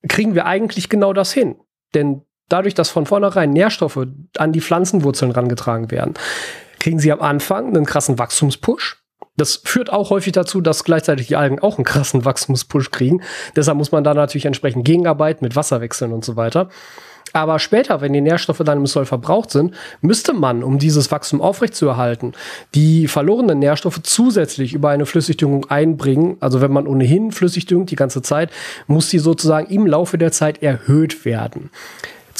kriegen 0.08 0.36
wir 0.36 0.46
eigentlich 0.46 0.89
genau 0.89 1.13
das 1.13 1.32
hin. 1.32 1.55
Denn 1.93 2.22
dadurch, 2.50 2.74
dass 2.74 2.89
von 2.89 3.05
vornherein 3.05 3.51
Nährstoffe 3.51 4.08
an 4.38 4.51
die 4.51 4.62
Pflanzenwurzeln 4.62 5.32
rangetragen 5.32 5.91
werden, 5.91 6.15
kriegen 6.79 7.00
sie 7.00 7.12
am 7.12 7.22
Anfang 7.22 7.67
einen 7.67 7.86
krassen 7.86 8.20
Wachstumspush 8.20 9.03
das 9.36 9.62
führt 9.63 9.91
auch 9.91 10.12
häufig 10.12 10.34
dazu, 10.34 10.62
dass 10.62 10.84
gleichzeitig 10.84 11.27
die 11.27 11.36
Algen 11.36 11.60
auch 11.60 11.77
einen 11.77 11.86
krassen 11.86 12.24
Wachstumspush 12.24 12.91
kriegen. 12.91 13.22
Deshalb 13.55 13.77
muss 13.77 13.91
man 13.91 14.03
da 14.03 14.13
natürlich 14.13 14.46
entsprechend 14.46 14.86
gegenarbeiten 14.86 15.43
mit 15.43 15.55
Wasserwechseln 15.55 16.13
und 16.13 16.24
so 16.24 16.36
weiter. 16.36 16.70
Aber 17.33 17.57
später, 17.57 17.99
wenn 17.99 18.13
die 18.13 18.21
Nährstoffe 18.21 18.61
dann 18.63 18.77
im 18.77 18.85
Soll 18.85 19.05
verbraucht 19.05 19.49
sind, 19.49 19.73
müsste 20.01 20.33
man, 20.33 20.63
um 20.63 20.77
dieses 20.77 21.11
Wachstum 21.11 21.41
aufrechtzuerhalten, 21.41 22.33
die 22.75 23.07
verlorenen 23.07 23.59
Nährstoffe 23.59 24.01
zusätzlich 24.03 24.73
über 24.73 24.89
eine 24.89 25.07
Flüssigdüngung 25.07 25.65
einbringen. 25.65 26.37
Also 26.39 26.61
wenn 26.61 26.71
man 26.71 26.87
ohnehin 26.87 27.31
flüssig 27.31 27.65
düngt 27.65 27.89
die 27.89 27.95
ganze 27.95 28.21
Zeit, 28.21 28.51
muss 28.85 29.09
die 29.09 29.19
sozusagen 29.19 29.67
im 29.67 29.87
Laufe 29.87 30.19
der 30.19 30.31
Zeit 30.31 30.61
erhöht 30.61 31.25
werden 31.25 31.71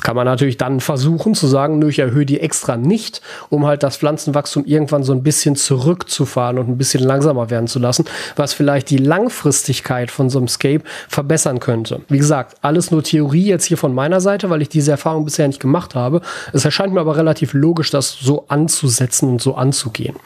kann 0.04 0.16
man 0.18 0.26
natürlich 0.26 0.58
dann 0.58 0.82
versuchen 0.82 1.34
zu 1.34 1.48
sagen, 1.48 1.80
nö, 1.80 1.88
ich 1.88 2.00
erhöhe 2.00 2.26
die 2.26 2.40
extra 2.40 2.76
nicht, 2.78 3.22
um 3.50 3.66
halt 3.66 3.84
das 3.84 3.98
Pflanzenwachstum 3.98 4.66
irgendwann 4.66 5.04
so 5.04 5.14
ein 5.14 5.24
bisschen 5.24 5.56
zurückzufahren 5.56 6.60
und 6.60 6.70
ein 6.70 6.78
bisschen 6.78 7.04
langsamer 7.04 7.50
werden 7.50 7.68
zu 7.68 7.80
lassen, 7.80 8.06
was 8.36 8.54
vielleicht 8.54 8.90
die 8.90 8.98
Langfristigkeit 8.98 10.12
von 10.12 10.30
so 10.30 10.40
einem 10.40 10.50
Scape 10.50 10.82
verbessern 11.08 11.60
könnte. 11.60 12.02
Wie 12.10 12.18
gesagt, 12.18 12.58
alles 12.62 12.92
nur 12.92 13.02
Theorie 13.02 13.46
jetzt 13.46 13.66
hier 13.66 13.78
von 13.78 13.96
meiner 13.96 14.20
Seite, 14.20 14.50
weil 14.50 14.62
ich 14.62 14.70
diese 14.70 14.92
Erfahrung 14.92 15.24
bisher 15.24 15.48
nicht 15.48 15.62
gemacht 15.62 15.96
habe. 15.96 16.22
Es 16.52 16.66
erscheint 16.66 16.94
mir 16.94 17.00
aber 17.00 17.16
relativ 17.16 17.54
logisch, 17.54 17.90
das 17.90 18.12
so 18.20 18.46
anzusetzen 18.50 19.30
und 19.30 19.42
so 19.42 19.56
anzugehen. 19.56 20.18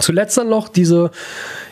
Zuletzt 0.00 0.36
dann 0.36 0.48
noch 0.48 0.68
diese 0.68 1.12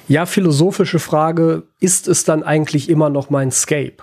ja 0.08 0.24
philosophische 0.24 1.00
Frage, 1.00 1.64
ist 1.80 2.06
es 2.06 2.22
dann 2.24 2.44
eigentlich 2.44 2.88
immer 2.88 3.10
noch 3.10 3.28
mein 3.28 3.50
Scape? 3.50 3.96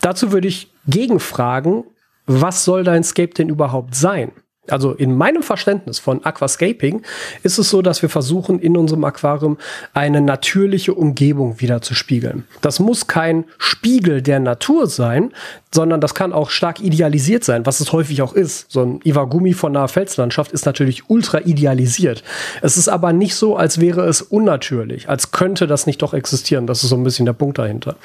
Dazu 0.00 0.32
würde 0.32 0.48
ich 0.48 0.69
gegenfragen, 0.86 1.84
was 2.26 2.64
soll 2.64 2.84
dein 2.84 3.04
Scape 3.04 3.34
denn 3.34 3.48
überhaupt 3.48 3.94
sein? 3.94 4.32
Also 4.68 4.92
in 4.92 5.16
meinem 5.16 5.42
Verständnis 5.42 5.98
von 5.98 6.24
Aquascaping 6.24 7.02
ist 7.42 7.58
es 7.58 7.70
so, 7.70 7.82
dass 7.82 8.02
wir 8.02 8.08
versuchen, 8.08 8.60
in 8.60 8.76
unserem 8.76 9.04
Aquarium 9.04 9.58
eine 9.94 10.20
natürliche 10.20 10.94
Umgebung 10.94 11.60
wieder 11.60 11.82
zu 11.82 11.94
spiegeln. 11.94 12.44
Das 12.60 12.78
muss 12.78 13.06
kein 13.06 13.44
Spiegel 13.58 14.22
der 14.22 14.38
Natur 14.38 14.86
sein, 14.86 15.32
sondern 15.74 16.00
das 16.00 16.14
kann 16.14 16.32
auch 16.32 16.50
stark 16.50 16.80
idealisiert 16.80 17.42
sein, 17.42 17.66
was 17.66 17.80
es 17.80 17.92
häufig 17.92 18.22
auch 18.22 18.34
ist. 18.34 18.70
So 18.70 18.82
ein 18.82 19.00
Iwagumi 19.02 19.54
von 19.54 19.76
einer 19.76 19.88
Felslandschaft 19.88 20.52
ist 20.52 20.66
natürlich 20.66 21.08
ultra 21.08 21.40
idealisiert. 21.40 22.22
Es 22.62 22.76
ist 22.76 22.88
aber 22.88 23.12
nicht 23.12 23.34
so, 23.34 23.56
als 23.56 23.80
wäre 23.80 24.06
es 24.06 24.22
unnatürlich, 24.22 25.08
als 25.08 25.32
könnte 25.32 25.66
das 25.66 25.86
nicht 25.86 26.02
doch 26.02 26.14
existieren. 26.14 26.66
Das 26.66 26.82
ist 26.82 26.90
so 26.90 26.96
ein 26.96 27.04
bisschen 27.04 27.26
der 27.26 27.32
Punkt 27.32 27.58
dahinter. 27.58 27.96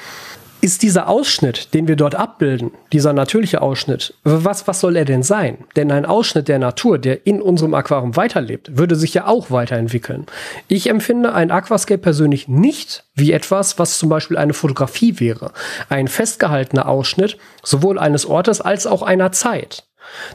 Ist 0.60 0.82
dieser 0.82 1.08
Ausschnitt, 1.08 1.74
den 1.74 1.88
wir 1.88 1.96
dort 1.96 2.14
abbilden, 2.14 2.70
dieser 2.92 3.12
natürliche 3.12 3.62
Ausschnitt, 3.62 4.14
was, 4.24 4.66
was 4.66 4.80
soll 4.80 4.96
er 4.96 5.04
denn 5.04 5.22
sein? 5.22 5.58
Denn 5.76 5.92
ein 5.92 6.06
Ausschnitt 6.06 6.48
der 6.48 6.58
Natur, 6.58 6.98
der 6.98 7.26
in 7.26 7.42
unserem 7.42 7.74
Aquarium 7.74 8.16
weiterlebt, 8.16 8.76
würde 8.76 8.96
sich 8.96 9.14
ja 9.14 9.26
auch 9.26 9.50
weiterentwickeln. 9.50 10.26
Ich 10.68 10.88
empfinde 10.88 11.34
ein 11.34 11.50
Aquascape 11.50 11.98
persönlich 11.98 12.48
nicht 12.48 13.04
wie 13.14 13.32
etwas, 13.32 13.78
was 13.78 13.98
zum 13.98 14.08
Beispiel 14.08 14.36
eine 14.36 14.54
Fotografie 14.54 15.20
wäre. 15.20 15.52
Ein 15.88 16.08
festgehaltener 16.08 16.88
Ausschnitt 16.88 17.38
sowohl 17.62 17.98
eines 17.98 18.26
Ortes 18.26 18.60
als 18.60 18.86
auch 18.86 19.02
einer 19.02 19.32
Zeit. 19.32 19.84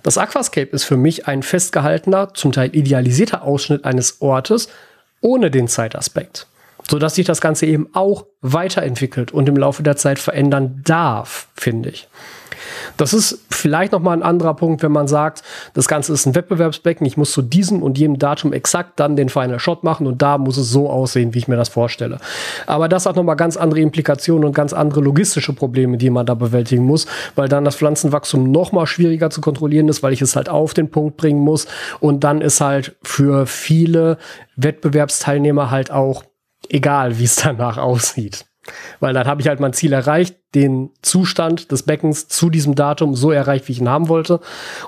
Das 0.04 0.18
Aquascape 0.18 0.70
ist 0.72 0.84
für 0.84 0.98
mich 0.98 1.28
ein 1.28 1.44
festgehaltener, 1.44 2.34
zum 2.34 2.51
Teil 2.51 2.75
idealisierter 2.75 3.44
Ausschnitt 3.44 3.86
eines 3.86 4.22
Ortes 4.22 4.68
ohne 5.22 5.51
den 5.51 5.68
Zeitaspekt 5.68 6.48
sodass 6.90 7.16
sich 7.16 7.26
das 7.26 7.42
Ganze 7.42 7.66
eben 7.66 7.90
auch 7.94 8.26
weiterentwickelt 8.42 9.32
und 9.32 9.48
im 9.48 9.58
Laufe 9.58 9.84
der 9.84 9.98
Zeit 9.98 10.20
verändern 10.20 10.82
darf, 10.84 11.48
finde 11.56 11.90
ich. 11.90 12.08
Das 12.98 13.14
ist 13.14 13.40
vielleicht 13.50 13.92
noch 13.92 14.00
mal 14.00 14.14
ein 14.14 14.24
anderer 14.24 14.54
Punkt, 14.54 14.84
wenn 14.84 14.92
man 14.92 15.08
sagt, 15.08 15.44
das 15.74 15.88
Ganze 15.88 16.14
ist 16.14 16.26
ein 16.26 16.36
Wettbewerbsbecken, 16.36 17.06
ich 17.06 17.18
muss 17.18 17.32
zu 17.32 17.42
diesem 17.42 17.84
und 17.84 17.98
jedem 17.98 18.20
Datum 18.20 18.54
exakt 18.54 19.00
dann 19.00 19.16
den 19.16 19.30
Final 19.30 19.60
Shot 19.60 19.84
machen 19.84 20.08
und 20.08 20.22
da 20.22 20.38
muss 20.38 20.58
es 20.58 20.70
so 20.70 20.90
aussehen, 20.90 21.34
wie 21.34 21.40
ich 21.40 21.48
mir 21.48 21.56
das 21.56 21.70
vorstelle. 21.70 22.20
Aber 22.68 22.88
das 22.88 23.06
hat 23.06 23.16
noch 23.16 23.24
mal 23.24 23.36
ganz 23.36 23.58
andere 23.58 23.80
Implikationen 23.82 24.46
und 24.46 24.54
ganz 24.54 24.74
andere 24.74 25.02
logistische 25.02 25.54
Probleme, 25.54 25.98
die 25.98 26.10
man 26.10 26.26
da 26.26 26.34
bewältigen 26.34 26.86
muss, 26.86 27.08
weil 27.36 27.48
dann 27.48 27.66
das 27.66 27.76
Pflanzenwachstum 27.76 28.52
noch 28.52 28.72
mal 28.72 28.86
schwieriger 28.86 29.30
zu 29.30 29.42
kontrollieren 29.42 29.90
ist, 29.90 30.04
weil 30.04 30.14
ich 30.14 30.22
es 30.22 30.36
halt 30.36 30.50
auf 30.50 30.74
den 30.74 30.90
Punkt 30.90 31.18
bringen 31.18 31.40
muss 31.40 31.68
und 32.00 32.24
dann 32.24 32.42
ist 32.42 32.62
halt 32.62 32.96
für 33.04 33.46
viele 33.46 34.18
Wettbewerbsteilnehmer 34.56 35.72
halt 35.72 35.92
auch 35.92 36.24
egal, 36.72 37.20
wie 37.20 37.25
es 37.25 37.36
danach 37.36 37.78
aussieht. 37.78 38.46
Weil 39.00 39.13
dann 39.13 39.28
habe 39.28 39.42
ich 39.42 39.48
halt 39.48 39.60
mein 39.60 39.74
Ziel 39.74 39.92
erreicht, 39.92 40.36
den 40.54 40.92
Zustand 41.01 41.72
des 41.72 41.84
Beckens 41.84 42.28
zu 42.28 42.50
diesem 42.50 42.75
Datum 42.75 43.16
so 43.16 43.32
erreicht, 43.32 43.68
wie 43.68 43.72
ich 43.72 43.80
ihn 43.80 43.90
haben 43.90 44.08
wollte. 44.08 44.40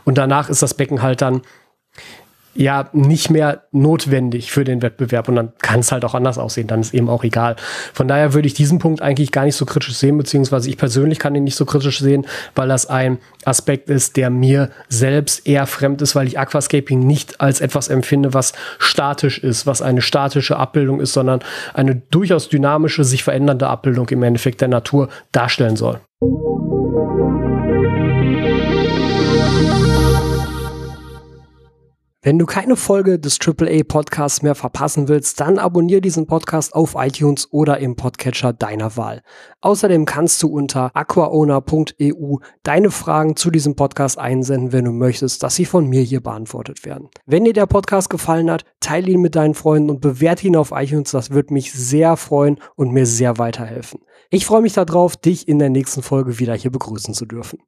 Und 0.03 0.17
danach 0.17 0.49
ist 0.49 0.61
das 0.61 0.75
Becken 0.75 1.01
halt 1.01 1.21
dann 1.21 1.41
ja 2.55 2.89
nicht 2.93 3.29
mehr 3.29 3.63
notwendig 3.71 4.51
für 4.51 4.63
den 4.63 4.81
Wettbewerb 4.81 5.27
und 5.27 5.35
dann 5.35 5.53
kann 5.61 5.79
es 5.79 5.91
halt 5.91 6.05
auch 6.05 6.13
anders 6.13 6.37
aussehen, 6.37 6.67
dann 6.67 6.81
ist 6.81 6.93
eben 6.93 7.09
auch 7.09 7.23
egal. 7.23 7.55
Von 7.93 8.07
daher 8.07 8.33
würde 8.33 8.47
ich 8.47 8.53
diesen 8.53 8.79
Punkt 8.79 9.01
eigentlich 9.01 9.31
gar 9.31 9.45
nicht 9.45 9.55
so 9.55 9.65
kritisch 9.65 9.95
sehen, 9.95 10.17
beziehungsweise 10.17 10.69
ich 10.69 10.77
persönlich 10.77 11.19
kann 11.19 11.35
ihn 11.35 11.43
nicht 11.43 11.55
so 11.55 11.65
kritisch 11.65 11.99
sehen, 11.99 12.25
weil 12.55 12.67
das 12.67 12.85
ein 12.85 13.17
Aspekt 13.45 13.89
ist, 13.89 14.17
der 14.17 14.29
mir 14.29 14.69
selbst 14.89 15.47
eher 15.47 15.65
fremd 15.65 16.01
ist, 16.01 16.15
weil 16.15 16.27
ich 16.27 16.39
Aquascaping 16.39 16.99
nicht 16.99 17.41
als 17.41 17.61
etwas 17.61 17.87
empfinde, 17.87 18.33
was 18.33 18.53
statisch 18.77 19.39
ist, 19.39 19.65
was 19.65 19.81
eine 19.81 20.01
statische 20.01 20.57
Abbildung 20.57 20.99
ist, 20.99 21.13
sondern 21.13 21.39
eine 21.73 21.95
durchaus 21.95 22.49
dynamische, 22.49 23.03
sich 23.03 23.23
verändernde 23.23 23.67
Abbildung 23.67 24.09
im 24.09 24.23
Endeffekt 24.23 24.61
der 24.61 24.67
Natur 24.67 25.09
darstellen 25.31 25.75
soll. 25.75 25.99
Wenn 32.25 32.39
du 32.39 32.45
keine 32.45 32.77
Folge 32.77 33.19
des 33.19 33.37
AAA 33.45 33.83
Podcasts 33.85 34.43
mehr 34.43 34.55
verpassen 34.55 35.09
willst, 35.09 35.41
dann 35.41 35.59
abonniere 35.59 35.99
diesen 35.99 36.25
Podcast 36.25 36.73
auf 36.73 36.95
iTunes 36.97 37.51
oder 37.51 37.79
im 37.79 37.97
Podcatcher 37.97 38.53
deiner 38.53 38.95
Wahl. 38.95 39.23
Außerdem 39.59 40.05
kannst 40.05 40.41
du 40.41 40.47
unter 40.47 40.89
aquaowner.eu 40.93 42.37
deine 42.63 42.91
Fragen 42.91 43.35
zu 43.35 43.51
diesem 43.51 43.75
Podcast 43.75 44.17
einsenden, 44.17 44.71
wenn 44.71 44.85
du 44.85 44.93
möchtest, 44.93 45.43
dass 45.43 45.55
sie 45.55 45.65
von 45.65 45.85
mir 45.89 46.01
hier 46.01 46.21
beantwortet 46.21 46.85
werden. 46.85 47.09
Wenn 47.25 47.43
dir 47.43 47.51
der 47.51 47.65
Podcast 47.65 48.09
gefallen 48.09 48.49
hat, 48.49 48.63
teile 48.79 49.11
ihn 49.11 49.19
mit 49.19 49.35
deinen 49.35 49.53
Freunden 49.53 49.89
und 49.89 49.99
bewerte 49.99 50.47
ihn 50.47 50.55
auf 50.55 50.71
iTunes. 50.73 51.11
Das 51.11 51.31
würde 51.31 51.53
mich 51.53 51.73
sehr 51.73 52.15
freuen 52.15 52.57
und 52.77 52.93
mir 52.93 53.05
sehr 53.05 53.37
weiterhelfen. 53.37 53.99
Ich 54.29 54.45
freue 54.45 54.61
mich 54.61 54.71
darauf, 54.71 55.17
dich 55.17 55.49
in 55.49 55.59
der 55.59 55.69
nächsten 55.69 56.01
Folge 56.01 56.39
wieder 56.39 56.55
hier 56.55 56.71
begrüßen 56.71 57.13
zu 57.13 57.25
dürfen. 57.25 57.59